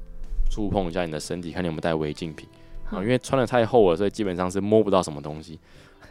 [0.50, 2.48] 触碰一下你的身体，看你有没有带违禁品。
[2.84, 5.58] 然后嗯因为穿的太厚了，所以基本上是摸不到什么东西。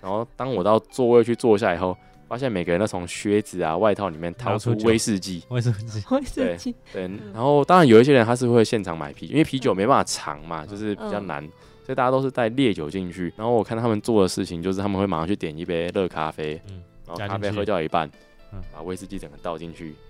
[0.00, 1.94] 然后当我到座位去坐下以后，
[2.30, 6.00] 发现每个人都从靴子啊、外套里面掏出威士忌威士忌？
[6.14, 11.42] 威士忌，对，然后当然有一些人他是会现场买啤酒，因为啤酒没办法藏嘛，就是比较嗯难，
[11.84, 13.34] 所以大家都是带烈酒进去。
[13.36, 18.08] 然后我看他们做的事情就是他们会马上去点一杯热咖啡，嗯然后咖啡喝掉一半，
[18.52, 20.09] 嗯把威士忌整个倒进去，哇，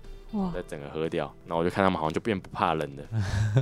[0.53, 1.25] 再整个喝掉。
[1.45, 3.03] 然后我就看他们好像就变不怕冷的。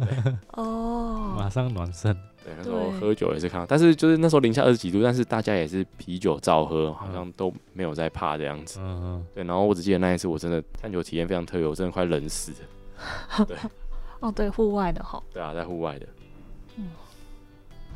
[0.53, 8.79] 哦，马上暖身，对，那时候喝酒也是看到，但是就是那时候零下二十几度，但是大家也是啤酒照喝，好像都没有在怕这样子。
[8.82, 13.45] 嗯对，然后我只记得那一次我真的看酒体验非常特别，我真的快冷死了。
[13.45, 13.58] 对
[14.19, 16.08] 哦，对，户外的哈，对啊，在户外的。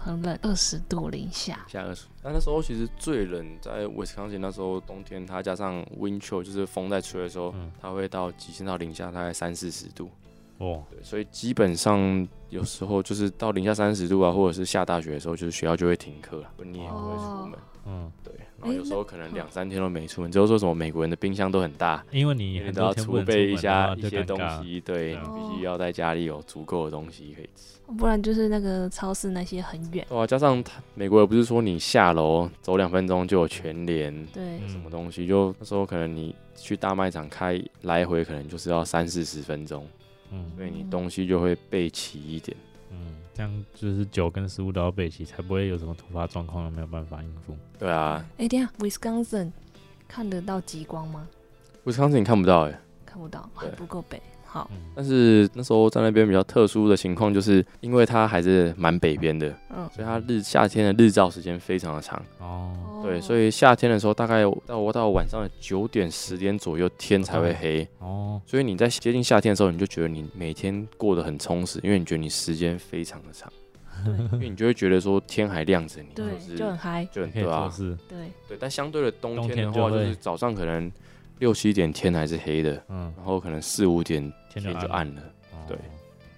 [0.03, 10.09] 很冷，二十度零下，下二十，但那时候其实最冷，在威斯康星那时候冬天，它加上 wind chill，就是风在吹的时候，嗯，它会到极限到零下大概三四十度。
[10.57, 17.59] 哦，对，所以基本上有时候就是到零下三十度啊，或者是下大雪的时候，就是学校就会停课了，你也不会出门。
[17.85, 27.79] 嗯，对，然后有时候可能两三天都没出门，只有说什么美国人的冰箱都很大，因为你都要储备一下一些东，西，对你必须要在家里有足够的东西可以吃。
[27.97, 39.87] 不然就是那个超市那些很远，对啊，加上他美国也不是说你下楼走两分钟就有全联，对，嗯什么东西，就那时候可能你去大卖场开来回可能就是要三四十分钟，
[40.31, 42.55] 嗯所以你东西就会备齐一点。
[42.91, 47.55] 嗯，这样就是酒跟食物都要备齐，才不会有什么突发状况没有办法应付。
[47.79, 49.51] 对啊，哎、等一下，Wisconsin
[50.07, 51.27] 看得到极光吗
[51.85, 54.21] ？？Wisconsin 看不到哎、看不到，还不够北。
[54.95, 62.21] 但是那时候在那边比较特殊的情况，就是因为它还是蛮北边的，嗯，所以它日夏天的日照时间非常的长。
[62.39, 67.87] 哦，对，所以以夏天的时候，大概到到晚上的九点十点左右，天才会黑。
[67.99, 73.51] 哦，所以你在接近夏天的时候，你就觉得你每天过得很充实，因为你觉得你时间非常的长，
[74.33, 77.71] 因为你就会觉得说天还亮着，你对就是就很嗨，就很对啊，
[78.07, 78.57] 对，对。
[78.59, 80.91] 但相对的冬冬天的话，就是早上可能
[81.39, 85.21] 六七点天还是黑的，嗯，然后可能四五点天天就暗了。
[85.51, 85.77] 哦对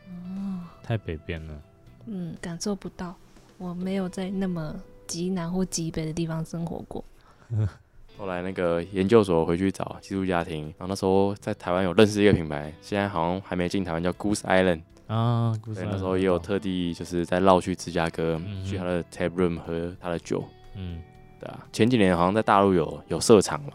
[0.08, 1.62] 哦，太北边了。
[2.06, 3.16] 嗯，感受不到，
[3.58, 4.76] 我没有在那么
[5.08, 7.04] 极南或极北的地方生活过。
[8.18, 14.82] 后来那个研究所回去找寄宿家庭，然后那时候在台湾有认识一个品牌，现在好像还没进台湾，叫 Goose Island。
[15.08, 20.44] 啊，故事对，那时候也有特地就是在绕去芝加哥，嗯去他的 tap room 喝他的酒。
[20.76, 21.02] 嗯
[21.40, 23.74] 对啊，前几年好像在大陆有有设厂嘛，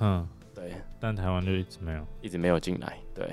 [0.00, 2.06] 嗯，对，但台湾就一直没有。
[2.22, 2.96] 一直没有进来。
[3.14, 3.32] 对你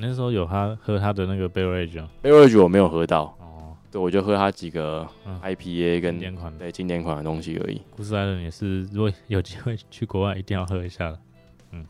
[0.00, 6.58] 那时候有他喝他的那个 beverage 哦，b e v 酒我没有喝到，哦，对我就喝他几个嗯 IPA 跟经典款的。
[6.58, 7.80] 对经典款的东西而已。
[7.96, 11.18] 故事艾伦也是，如果有机会去国外，一定要喝一下的。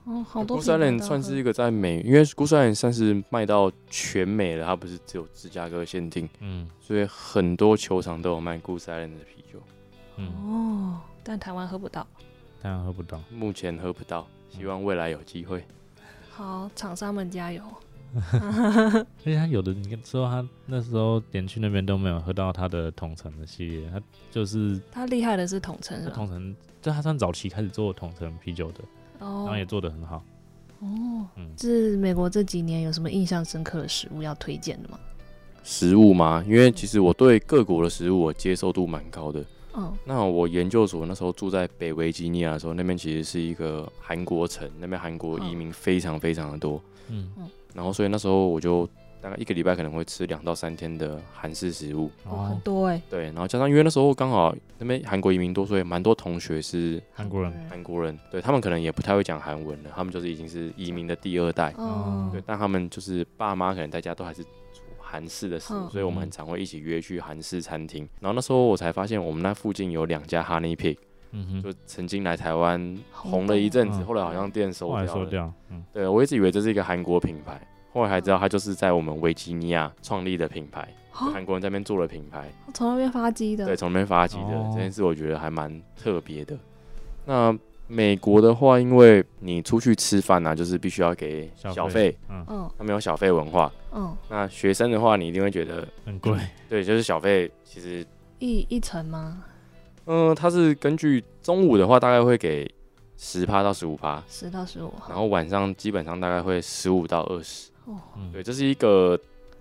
[0.05, 9.59] 哦，好多 Goose 品牌 Island 算是一个在美，因为 Goose Island 算是卖到全美了，它不是只有芝加哥限定，嗯所以很多球场都有卖 Goose Island 的啤酒。
[10.17, 12.07] 嗯，哦，但台湾喝不到。
[12.61, 13.19] 当然喝不到。
[13.31, 15.65] 目前喝不到，希望未来有机会。
[16.31, 17.63] 好，厂商们加油！
[18.33, 24.01] 而且他有的，你看说他那时候连去那边都没有喝到他的统称的系列，他
[24.31, 26.13] 就是他厉害的是统称是吧？
[26.15, 28.81] 他统称，就他算早期开始做统称啤酒的，
[29.21, 30.23] 哦然哦后也做的很好。
[30.81, 34.99] 哦，嗯是美国这几年有什么印象深刻的食物要推荐的吗？
[35.63, 36.43] 食物吗？
[36.49, 39.45] 因为其实我对各国的食物我接受度蛮高的。
[39.75, 46.83] 嗯，那我研究所那时候住在北维吉尼亚的时候，那边其实是一个韩国城，那边韩国移民非常非常的多。
[47.09, 47.31] 嗯
[47.75, 48.89] 然后所以那时候我就
[49.21, 52.11] 大概一个礼拜可能会吃两到三天的韩式食物。
[52.25, 57.53] 哦，很哦，多哎，对，然后加上因为那时候刚好那边韩国移民多，所以蛮多同学是韩国人。
[57.69, 61.75] 韩国人，对他们可能也不太会讲韩文了，他们就是已经是移民的第二代。
[61.77, 62.31] 哦。
[62.33, 65.91] 对，，但他们就是爸妈可能在家都还是煮韩式的食物，嗯。
[65.91, 68.09] 所以我们很常会一起约去韩式餐厅。
[68.21, 70.97] 然后那时候我才发现，我们那附近有两家 Honey Pig，
[71.33, 72.79] 嗯哼，就曾经来台湾
[73.13, 74.05] 红红了一阵子，嗯。
[74.07, 75.07] 后来好像店收掉了。
[75.07, 75.85] 收掉，嗯。
[75.93, 77.61] 对，我一直以为这是一个韩国品牌，
[77.93, 82.51] 后来才知道它就是在我们维吉尼亚创立的品牌，韩国人在那边做的品牌。
[82.75, 84.71] 从那边发迹的，对，从那边发迹的、哦。
[84.75, 86.59] 这件事，我觉得还蛮特别的。
[87.27, 87.57] 那
[87.87, 92.71] 美国的话，因为你出去吃饭呢、就是必须要给小小费费，嗯，嗯。
[92.79, 93.71] 他们有小费文化。
[93.93, 98.07] 嗯，那学生的话，你一定会觉得，很贵，对，就是小费其实，
[98.39, 99.43] 一一层吗？
[100.13, 102.69] 嗯、它是根据中午的话，大概会给
[103.17, 107.71] 十趴到十五趴，十到十五然后晚上基本上大概会十五到二十。
[107.85, 109.17] 哦，嗯，对，这是一个，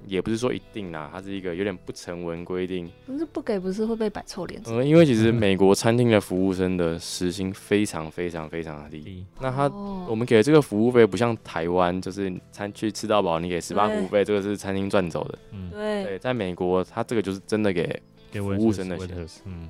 [0.08, 2.90] 也不是说一定啦，它是一个有点不成文规定。
[3.06, 4.60] 不是不给，不是会被摆臭脸。
[4.66, 9.24] 嗯，因为其实美国餐厅的服务生的时薪非常非常非常的低。
[9.40, 15.38] 那他哦我们给的这个服务费不像台湾，就是餐去吃到饱，你给十八服务费，这个是餐厅赚走的。
[15.52, 18.02] 嗯，对对，在美国，他这个就是真的给。
[18.32, 19.68] 给服务生的钱嗯，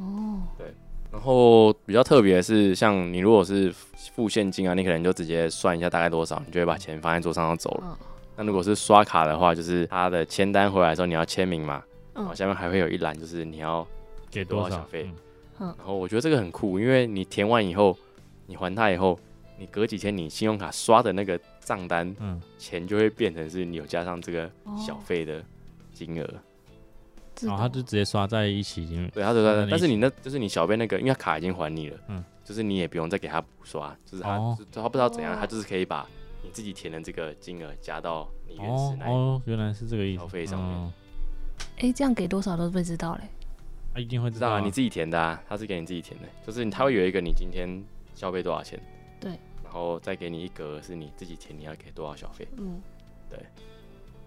[0.00, 0.66] 哦，对
[1.12, 3.72] 然后比较特别的是，像你如果是
[4.14, 7.82] 付现金啊，你可能就直接算一下大概多少，你就会把钱放在桌上就走了。
[7.84, 11.82] 嗯那如果是刷卡的话，就是他的签单回来的时候你要签名嘛，
[12.14, 13.86] 然后嗯下面还会有一栏，就是你要
[14.30, 15.02] 给多少小费
[15.58, 17.94] 嗯嗯然后我觉得这个很酷，因为你填完以后，
[18.46, 19.18] 你还他以后，
[19.58, 25.42] 你隔几天你信用卡刷的那个账单嗯，钱就会变成是你有加上这个哦小费的
[25.92, 26.26] 金额。
[27.46, 32.24] 然后他就直接刷在一起，已经对，他就在，刷在但是你那就是你小贝那个，因为他卡已经还你了，嗯。
[32.42, 34.58] 就是你也不用再给他补刷，就是他、哦。
[34.72, 35.36] 就他不知道怎样，哦。
[35.38, 36.04] 他就是可以把
[36.42, 40.92] 你自己填的这个金额加到你原哦始那一哦，原来是这个意思，消费上面嗯。
[41.78, 43.28] 哎，这样给多少都会知道嘞。
[43.94, 47.68] 他一定会知道啊，知道啊，你自己填的啊，他是给你自己填的，就是他会有一个你今天
[48.14, 48.80] 消费多少钱，
[49.20, 49.30] 对，
[49.62, 52.80] 然后再给你一格是你自己填你要给多少小费，嗯，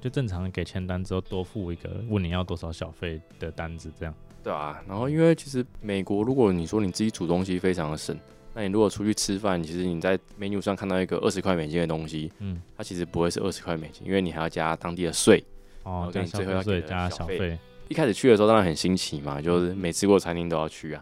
[0.03, 8.13] 就正常给签单之后多付一个问你要多少小费的单子，这样，对啊，然后因为其实美国，如果你说你自己煮东西非常的省，
[8.53, 15.41] 那你如果出去吃饭，其实你在 menu 上看到一个二十块美金的东西，嗯，它其实不会是二十块美金，因为你还要加当地的税。
[15.83, 21.01] 哦，对你最后要给加小费小费，一开始去的时候当然很新奇嘛，就是没吃过餐厅都要去啊。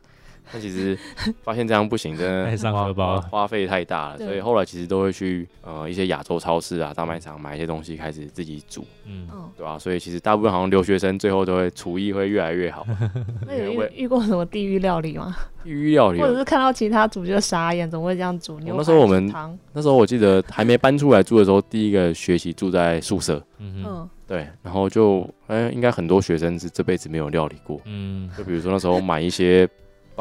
[0.51, 0.97] 但其实
[1.43, 3.19] 发现这样不行，真的 爱上花荷包。
[3.21, 12.85] 花花费太大了，所以后来其实都会去呃一些亚洲超市啊、大卖场买一些东西，开始自己煮，嗯，嗯，对吧、所以其实大部分好像留学生最后都会厨艺会越来越好。
[13.47, 15.35] 那有遇遇过什么地狱料理吗？
[15.63, 18.59] 地狱料理或者是看到其他煮就傻眼，怎么会这样煮？
[18.59, 19.31] 牛那时候我们，
[19.73, 29.69] 那时候我记得还没搬出来住的时候，第一个学期住在宿舍，嗯，对，然后就哎、应该很多学生是这辈子没有料理过，嗯，就比如说那时候买一些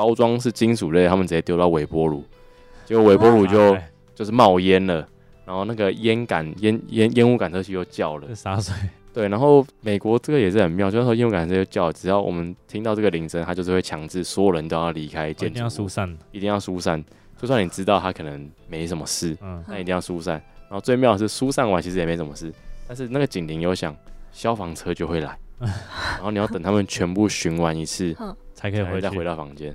[0.00, 2.24] 包装是金属类，他们直接丢到微波炉，
[2.86, 3.86] 结果微波炉就哎。
[4.14, 4.96] 就是冒烟了，
[5.46, 8.74] 然后那个烟感烟烟烟雾感测器又叫了，洒水，
[9.14, 17.02] 对，然后美国这个也是很妙，就是说烟雾感测器就叫，只要我们听到这个铃声，它就是会强制所有人都要离开一建筑物定要疏，散，一定要疏散，
[17.40, 20.34] 就算你知道他可能没什么事，嗯，那一定要疏散。
[20.68, 22.52] 然后最妙的是疏散完其实也没什么事，
[22.86, 23.96] 但是那个警铃有响，
[24.32, 28.14] 消防车就会来， 然后你要等他们全部巡完一次，
[28.54, 29.74] 才可以回再回到房间。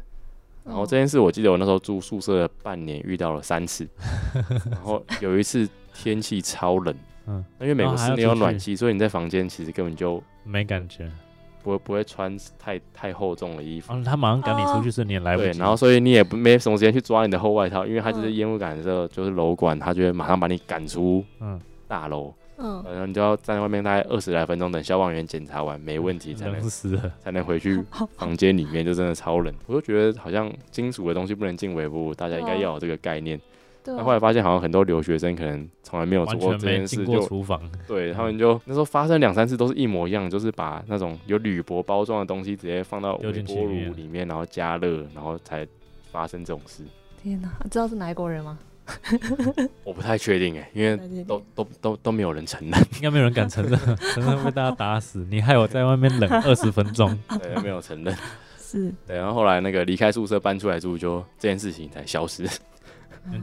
[0.65, 3.87] 然后哦这件事我记得我那时候住宿舍半年遇到了三次，
[4.71, 6.93] 然后有一次天气超冷，
[7.27, 11.09] 嗯，因为美国室内有暖气，所以你在房间其实根本就没感觉。
[11.63, 13.91] 不会不会穿太太厚重的衣服。
[13.91, 18.35] 哦，他马上赶你出去，是你也来不对，然后所以你也不没什么时间去抓你的厚外套，因为它就是嗯。
[18.35, 26.61] 烟雾感的时候，就是楼管，他就会马上把你赶出嗯，大楼，嗯，然后你就要站在外面大概二十来分钟，等消防员检查完没问题才能。
[27.21, 27.83] 才能回去
[28.17, 29.53] 房间里面，就真的超冷。
[29.67, 33.39] 我就觉得好像金属的东西不能进微波炉，大家应该要有这个概念。
[33.87, 45.67] 那后来发现好像很多留学生可能从来没有做过这件事，就厨房，对他们就那时候发生两三次都是一模一样，就是把那种有铝箔包装的东西直接放到微波炉里面，然后加热，然后才
[46.11, 46.83] 发生这种事。
[47.21, 48.57] 天哪，知道是哪一国人吗？
[49.83, 53.79] 我不太确定哎，因为都都都都没有人承认， 应该没有人敢承认，
[54.13, 55.25] 承认会被大家打死。
[55.29, 57.17] 你害我在外面冷二十分钟。
[57.41, 58.15] 对，没有承认。
[58.59, 62.47] 是，对，然后后来那个离开宿舍搬出来住，就这件事情才消失。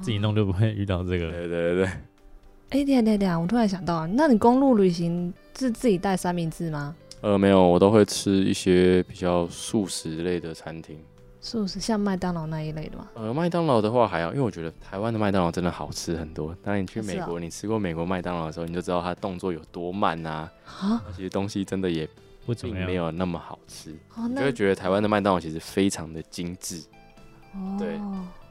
[0.00, 1.30] 自己弄就不会遇到这个。
[1.30, 6.94] 对对对对，哎，等一下等一下，我突然想到，那你公路旅行是自己带三明治吗？
[7.20, 10.98] 呃，没有，我都会吃一些比较素食类的餐厅。
[11.44, 13.08] 是不是像麦当劳那一类的吗？
[13.14, 16.56] 呃，麦当劳的话还好，因为我觉得台湾的麦当劳真的好吃很多。
[16.62, 22.08] 当你去美国，你吃过美国麦当劳的时候，你就知道它动作有多慢呐、啊，那其实东西真的也
[22.46, 22.94] 不怎么样并没。
[22.94, 23.92] 有那么好吃，
[24.36, 26.80] 就会觉得台湾的麦当劳其实非常的精致。
[27.54, 27.88] 哦，对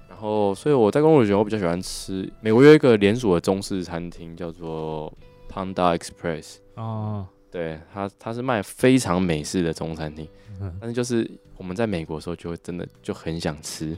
[0.10, 5.12] 然后，所以我在公路旅行，我比较喜欢吃美国有一个连锁的中式餐厅，叫做
[5.50, 6.58] Panda Express。
[6.76, 10.28] 哦，对它，它是卖非常美式的中餐厅，
[10.62, 13.98] 嗯但是就是我们在美国的时候，就会真的就很想吃。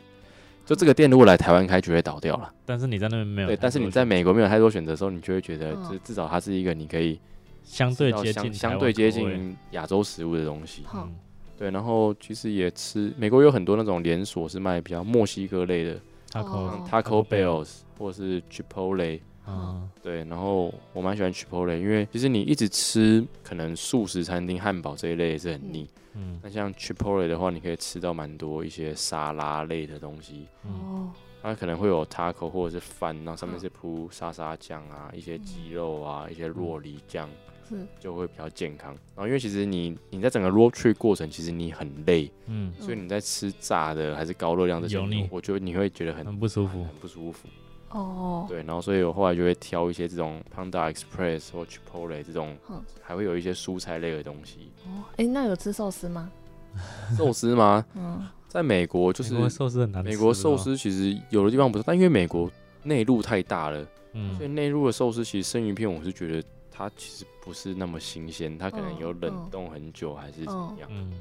[0.66, 2.52] 就这个店如果来台湾开，就会倒掉了。
[2.66, 7.20] 但是你在那边没有对，但是你在美国没有太多选择的时候，你就会觉得，嗯就至少它是一个你可以
[7.64, 10.84] 相对接近相对接近亚洲食物的东西。
[10.94, 11.14] 嗯
[11.58, 16.00] 对，然后其实也吃美国有很多那种连锁是卖比较墨西哥类的
[16.32, 19.20] ，taco 哦，Taco Taco Bell Bells 或者是 Chipotle。
[19.48, 25.88] 嗯对，然后我蛮喜欢 Chipotle，因为其实你一直吃可能素食餐厅、汉堡这一类也是很腻。
[26.16, 37.28] 嗯那像 Chipotle 的话，你可以吃到蛮多一些沙拉类的东西，嗯哦，它可能会有 taco 或者是饭，然后上面是铺沙沙酱啊、一些鸡肉啊、一些洛梨酱，
[37.68, 38.92] 是，就会比较健康。
[39.16, 46.94] 然后因为其实你你在整个 road trip 过程，其实你很累，嗯，所以你在吃炸的还是高热量这些油腻，我觉得你会觉得很很不舒服很。
[47.02, 47.48] 不舒服。
[47.94, 54.72] 哦，对，然后所以我后来就会挑一些这种 Panda Express 或 Chipotle 这种嗯，还会有一些蔬菜类的东西。
[54.86, 56.32] 哦，哎，那有吃寿司吗？
[57.16, 57.86] 寿司吗？
[57.96, 62.50] 嗯，在美国就是美国寿司很难吃，美国寿，司其实有的地方不是，但因为美国
[62.82, 70.90] 内陆太大了，嗯所以内陆的寿司其实生鱼片我是觉得它其实不是那么新鲜，它可能嗯有冷嗯冻很久还是怎么样。
[70.92, 71.14] 嗯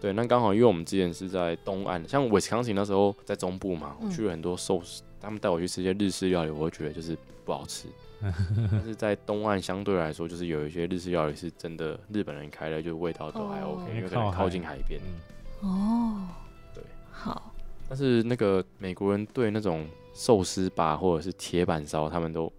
[0.00, 7.88] 对，那刚好因为我们之前是在东岸，像威斯康星那时候在中部嘛，我嗯去了很多寿司，他们带我去吃一些日式料理，我会觉得就是不好吃。
[8.72, 13.76] 但是在东岸相对来说，就是有一些日式料理是真的日本人开的，就味道都还哦。
[13.76, 15.00] OK，、因为因为可能靠近海边。
[15.62, 16.28] 嗯，哦，
[16.74, 17.52] 对，好，
[17.88, 22.50] 但是那个美国人对那种寿司吧或者是铁板烧，他们都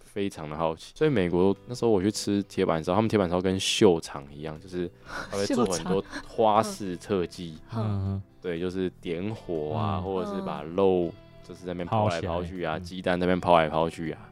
[0.00, 0.92] 非常的好奇。
[0.96, 4.90] 所以美国那时候我去吃铁板烧，他们铁板烧跟秀场一样，就是
[5.30, 8.20] 他会做很多花式特技， 嗯。
[8.42, 10.02] 对，就是点火啊，嗯。
[10.02, 11.10] 或者是把肉
[11.46, 14.30] 就是在那边抛来抛去啊，嗯鸡蛋那边抛来抛去啊。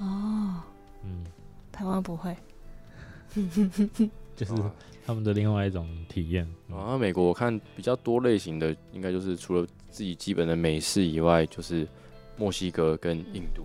[0.00, 0.54] 哦，
[1.04, 1.24] 嗯，
[1.72, 2.36] 台湾不会，
[4.36, 4.70] 就是啊
[5.06, 6.46] 他们的另外一种体验。
[6.68, 11.86] 然后美国我看比较多类型的，应该就是除了自己基本的美式以外，就是
[12.36, 13.64] 墨西哥跟印度。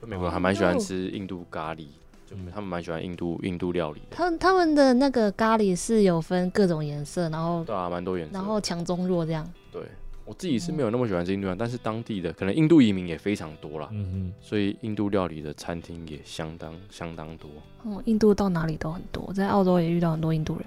[0.00, 1.86] 就美国人还蛮喜欢吃印度咖喱，
[2.26, 4.06] 就嗯他们蛮喜欢印度印度料理的。
[4.16, 8.32] 他们他们的那个咖喱是有分各种颜色，然后对啊，蛮多颜色。
[8.34, 9.48] 然后强中弱这样。
[9.70, 9.80] 对，
[10.24, 17.48] 我自己是没有那么喜欢吃印度料理，但是当地的可能印度移民也非常多啦，嗯所以印度料理的餐厅也相当相当多。
[17.84, 20.64] 哦，印度到哪里都很多，在澳洲也遇到很多印度人。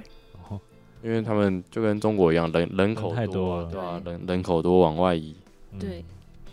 [0.49, 0.59] 哦，
[1.01, 5.35] 因为他们就跟中国一样，人人口人太多啊了对啊，人人口多往外移。
[5.71, 6.05] 嗯对，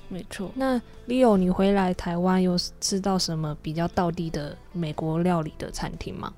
[0.09, 0.51] 没错。
[0.55, 6.33] 那 Leo，你回来台湾有吃到什么比较道地的美国料理的餐厅吗？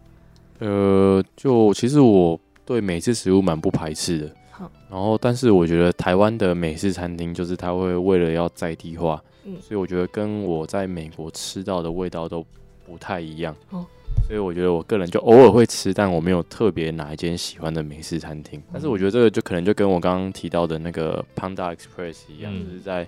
[0.60, 12.44] 呃，就其实我对美式食物蛮不排斥的好，然后但是我觉得台湾的美式餐厅就是它会为了要在地化，嗯所以我觉得跟我在美国吃到的味道都
[12.86, 13.55] 不太一样。
[13.70, 13.84] 哦
[14.26, 18.62] 所以我觉得我个人就偶尔会吃，但我没有特别哪一间喜欢的美式餐厅。
[18.72, 23.07] 但是我觉得这个就可能就跟我刚刚提到的那个 Panda Express 一样，嗯就是在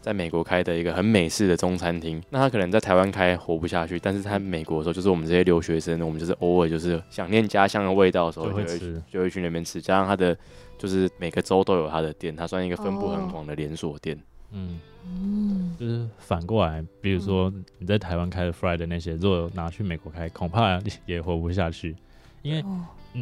[0.00, 2.22] 在美国开的一个很美式的中餐厅。
[2.30, 9.82] 那他可能在台湾开活不下去，但是他美国的时候，就是我们这些留学生，我们就是偶尔就是想念家乡的味道的时候，就就会会吃，就会去那边吃。
[9.82, 10.34] 加上他的
[10.84, 14.18] 就是每个州都有它的店，它算一个分布很哦广的连锁店。
[14.52, 21.96] 嗯，嗯，就是反过来，比如说你在台湾开的 fry 的那些，如果拿去美国开，恐怕也活不下去，
[22.42, 22.62] 因为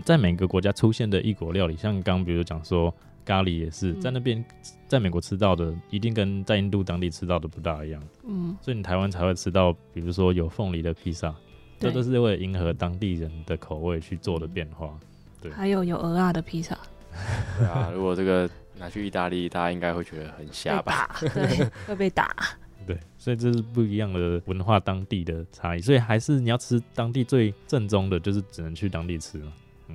[0.05, 2.93] 在每个国家出现的异国料理，像刚刚比如讲说
[3.25, 4.01] 咖喱也是，嗯。
[4.01, 4.45] 在那边
[4.89, 11.35] 在美国吃到的，一定跟在印度当地吃到的不大一样，嗯，所以你台湾才会吃到，比如说有凤梨的披萨，
[11.79, 14.99] 这都是为了迎合当地人的口味去做的变化。
[15.41, 15.51] 对。
[15.53, 16.79] 还有有鹅啊的披萨，
[17.59, 18.49] 对啊，如果这个
[18.79, 21.17] 拿去意大利，大家应该会觉得很被瞎吧？
[21.21, 22.35] 对，会被打。
[22.85, 29.53] 对，所以这是不一样的文化当地的差异，所以还是你要吃当地最正宗的，就是只能去当地吃嘛。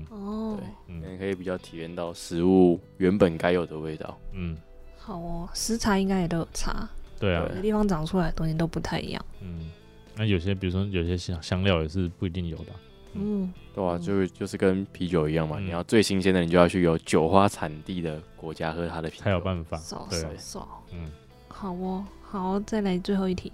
[0.10, 0.58] 哦，
[0.88, 4.18] 对你可以比较体验到食物原本该有的味道。
[4.32, 4.56] 嗯，
[4.96, 6.88] 好哦，食材应该也都有差，
[7.20, 9.26] 对啊，有的地方长出来的东西都不太一样。
[9.42, 9.70] 嗯，
[10.16, 12.80] 那有些比如说有些香香料也是不一定有的啊。
[13.14, 19.24] 嗯，对啊，嗯就就是跟啤酒一样嘛，嗯你要最新鲜的，你就要去有酒花产地的国家喝它的啤酒。
[19.24, 19.78] 才有办法。
[19.78, 20.84] 少对少少。
[20.94, 21.10] 嗯，
[21.48, 23.52] 好哦，好，再来最后一题。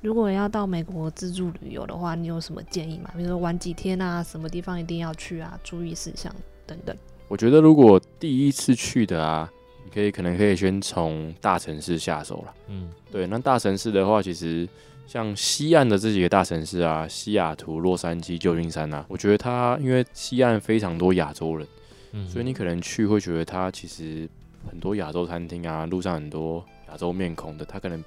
[0.00, 3.10] 如果要到美国自助旅游的话，你有什么建议吗？
[3.16, 6.34] 比如说玩几天啊，什么地方一定要去啊，注意事项
[6.66, 6.96] 等等。
[7.28, 9.48] 我觉得如果第一次去的啊，
[9.84, 12.54] 你可以可能可以先从大城市下手了。
[12.66, 14.68] 嗯对，那大城市的话，其实
[15.12, 21.68] 像西岸的这几个大城市啊，西雅图、洛杉矶、旧金山啊，我觉得它因为西岸非常多亚洲人，
[22.12, 24.26] 嗯，所以你可能去会觉得它其实
[24.66, 28.02] 很多亚洲餐厅啊，路上很多亚洲面孔的，它可能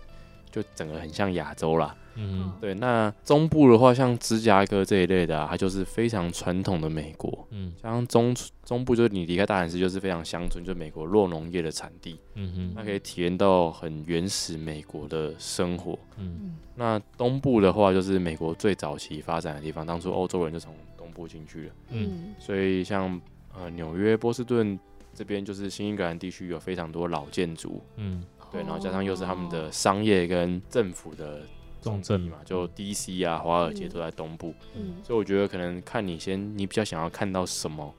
[0.51, 1.95] 就整个很像亚洲啦。
[2.16, 2.51] 嗯。
[2.59, 7.47] 对，那中部的话，像芝加哥这一类的啊，它就是非常传统的美国。
[7.51, 7.72] 嗯。
[7.82, 15.97] 像中中部，就是你离开大城市，就是非常乡村，就是美国弱农业的产地，嗯哼那可以体验到很原始美国的生活。
[16.18, 16.39] 嗯。
[16.41, 16.55] 嗯。
[16.76, 23.20] 那东部的话，就是美国最早期发展的地方，当初欧洲人就从东部进去了，嗯所以像
[23.57, 24.78] 呃纽约、波士顿
[25.13, 28.24] 这边，就是新英格兰地区有非常多老建筑，嗯。
[28.51, 29.49] 对，然后加上又是他们哦。
[29.51, 31.41] 的商业跟政府的
[31.86, 33.90] 重镇嘛，就 DC 啊、华尔街嗯。
[33.90, 34.96] 都在东部，嗯。
[35.04, 37.94] 所以我觉得可能看你先，你比较想要看到什么，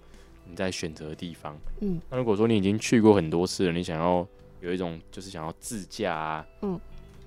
[0.44, 1.56] 你再选择地方。
[1.80, 2.00] 嗯。
[2.10, 4.26] 那如果说你已经去过很多次了，你想要
[4.60, 6.80] 有一种就是想要自驾啊，嗯，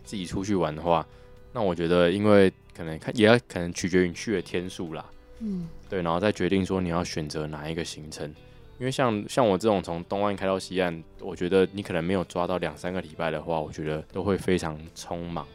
[0.03, 1.07] 自己出去玩的话，
[1.53, 5.05] 那我觉得因为可能看也要可能取决于你去的天数啦，
[5.39, 5.69] 嗯。
[5.89, 8.31] 对，然后再决定说你要选择哪一个行程。
[8.79, 15.45] 因为像像我这种从东岸开到西岸，我觉得你可能没有抓到两三个礼拜的话，我觉得都会非常匆忙。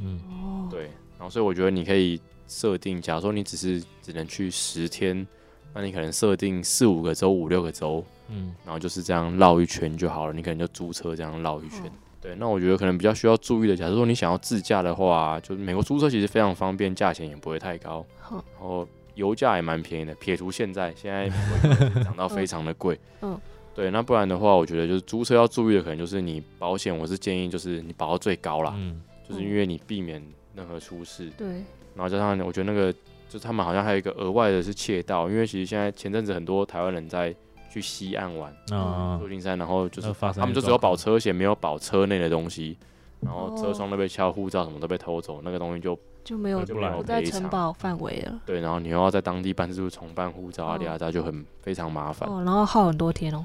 [0.00, 0.84] 嗯哦，对，
[1.18, 5.26] 然后所以我觉得你可以设定，假如说你只是只能去十天，
[5.74, 10.32] 那你可能设定四五个周、五六个州，嗯然后就是这样绕一圈就好了。
[10.32, 11.80] 你可能就租车这样绕一圈。
[11.82, 11.92] 哦
[12.24, 20.14] 对，那我觉得可能比较需要注意的，假如说你想要自驾的话，就是美国租车其实非常方便，价钱也不会太高，好，然后油价也蛮便宜的。
[20.14, 21.28] 撇除现在，现在
[22.02, 22.98] 涨到非常的贵。
[23.20, 23.38] 嗯，
[23.74, 30.22] 对，那不然的话，我觉得就是租车要注意的，可能就是你保险，我是建议就是你保到最高啦，嗯就是因为你避免
[30.54, 31.30] 任何出事。
[31.36, 31.46] 对，
[31.94, 32.92] 然后加上我觉得那个，
[33.28, 37.34] 就他们好像还有一个额外的是窃盗，因为其实现在前阵子很多台湾人在
[37.70, 42.76] 去西岸玩，啊旧金山，然后就是他们就只有保车险，没有保车内的东西，
[43.20, 46.64] 然后哦车窗都被敲，护照什么都被偷走，那个东西就就没有
[47.02, 47.40] 在赔偿。
[47.40, 48.40] 城堡范围了。
[48.46, 53.44] 对，然后你又要在当地办事处重办护照啊，哦里亚扎就很非常麻烦，哦，然后耗很多天哦。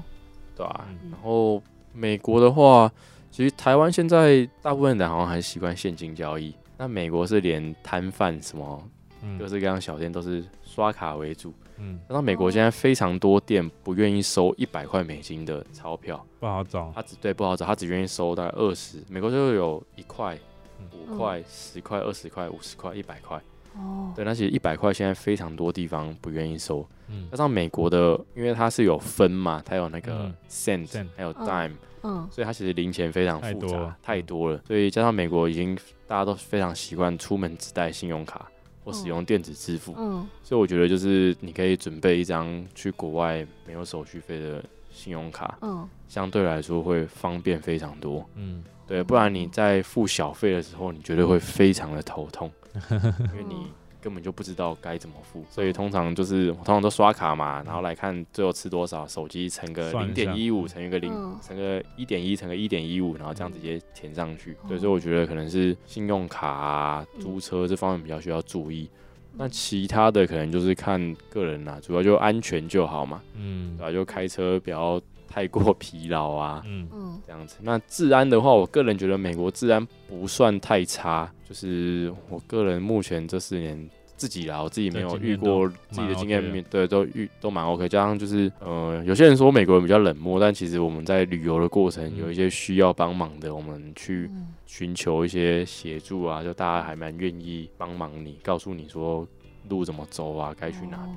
[0.56, 1.60] 对啊、嗯然后
[1.92, 2.92] 美国的话，
[3.30, 8.82] 其实台湾现在大部分人好像还习惯现金交易，那美国是连摊贩什么
[9.22, 11.54] 嗯各式各样小店都是刷卡为主。
[11.78, 16.92] 嗯然后美国现在非常多店不愿意收一百块美金的钞票，不好找。
[16.94, 18.98] 他只对不好找，他只愿意收大概二十。
[19.08, 20.36] 美国就有一块、
[20.78, 23.40] 嗯五块、十块、二十块、五十块、一百块，
[23.80, 27.28] 哦，对，那其实一百块现在非常多地方不愿意收，嗯。
[27.30, 31.72] 加上美国的，因为它是有分嘛，它有那个嗯 cent，、还有嗯 dime，、
[32.02, 32.28] 嗯。
[32.30, 34.60] 所以它其实零钱非常复杂太多了，太多了。
[34.66, 35.76] 所以加上美国已经
[36.06, 38.50] 大家都非常习惯出门只带信用卡
[38.84, 40.26] 或使用电子支付，嗯。
[40.42, 45.88] 所以我觉得就是你可以准备一张去国外没有手续费的信用卡，嗯。
[46.08, 48.28] 相对来说会方便非常多。
[48.34, 52.50] 嗯对，不然你在付小费的时候，你绝对会非常的头痛，
[52.90, 53.68] 因为你
[54.02, 55.44] 根本就不知道该怎么付。
[55.48, 64.56] 所以通常就是我通常都刷卡嘛，然后来看最后吃多少，手机乘个零点一五，乘一个零嗯，乘个一点一，乘个一点一五，然后这样直接填上去。
[64.66, 68.90] 对，哦所以我觉得可能是信用卡租车这方面比较需要注意。
[69.32, 75.00] 那其他的可能就是看个人啦，主要就安全就好嘛，嗯对吧、就开车不要
[75.30, 76.62] 太过疲劳啊。
[76.66, 77.56] 嗯嗯这样子。
[77.62, 87.88] 那治安的话，我个人觉得美国治安不算太差，就是我个人目前这四年自己啦，我自己没有遇过自己的经验对，都遇都蛮 OK。
[87.88, 99.26] 加上就是呃，有些人说美国人比较冷漠，但其实我们在旅游的过程嗯有一些需要帮忙的，我们去嗯寻求一些协助啊，就大家还蛮愿意帮忙你，告诉你说
[99.70, 101.14] 路怎么走啊，该去哪哦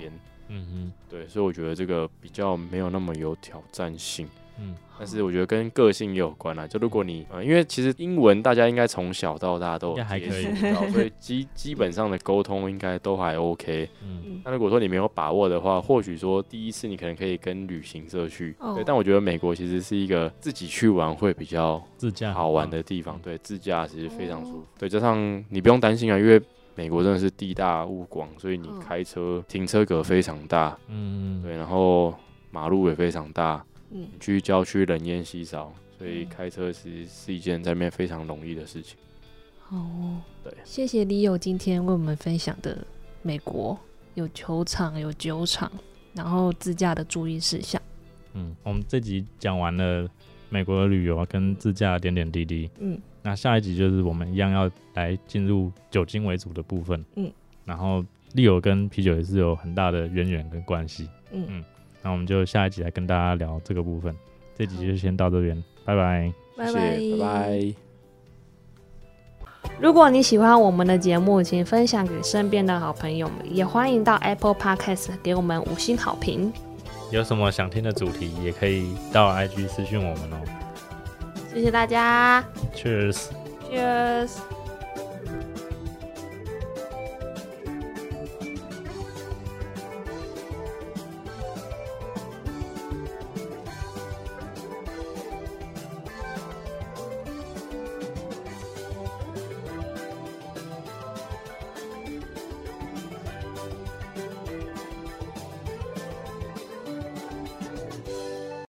[0.47, 0.59] 边。
[0.59, 4.27] 嗯对，所以我觉得这个比较没有那么有挑战性。
[4.59, 6.67] 嗯但是我觉得跟个性也有关啦。
[6.67, 13.89] 就如果你呃，因为其实英文大家应该从小到大都还可以接触，所以基基本上的沟通应该都还 OK。
[14.03, 18.83] 嗯嗯那如果说你没有把握的话，或许说第一次你可能可以跟旅行社去，哦对。
[18.85, 24.65] 但我觉得美国其实是一个自己去玩会比较自驾好玩的地方，对，自驾其实非常舒服。
[24.77, 26.39] 对，加上你不用担心啊，因为
[26.75, 28.79] 美国真的是地大物广，所以你嗯。
[28.79, 31.41] 开车停车格非常大，嗯。
[31.41, 32.13] 对，然后
[32.51, 34.07] 马路也非常大，嗯。
[34.11, 36.29] 你去郊区人烟稀少，所以嗯。
[36.29, 38.97] 开车其实是一件在那边非常容易的事情。
[39.59, 42.85] 好哦，对，谢谢李友今天为我们分享的
[43.21, 43.77] 美国
[44.13, 45.71] 有球场有酒场，
[46.13, 47.81] 然后自驾的注意事项。
[48.33, 50.07] 嗯，我们这集讲完了
[50.49, 57.31] 美国的旅游跟自驾点点滴滴，嗯那下一集就是我们一样要来进入酒精为主的部分，嗯，
[57.65, 58.03] 然后
[58.33, 61.63] 利友跟啤酒也是有很大的渊源跟关系，嗯嗯
[62.01, 64.13] 那我们就下一集来跟大家聊这个部分，
[64.57, 66.33] 这集就先到这边，拜拜。
[66.55, 67.73] 拜谢谢，拜拜。
[69.79, 76.51] 如果你喜欢我们的节目，请分享给身边的好朋友们，也欢迎到 Apple Podcast 给我们五星好评。
[77.09, 80.62] 有什么想听的主题，也可以到 IG 私讯我们哦。
[81.53, 82.43] 谢谢大家
[82.75, 83.27] Cheers。
[83.69, 84.62] ，Cheers。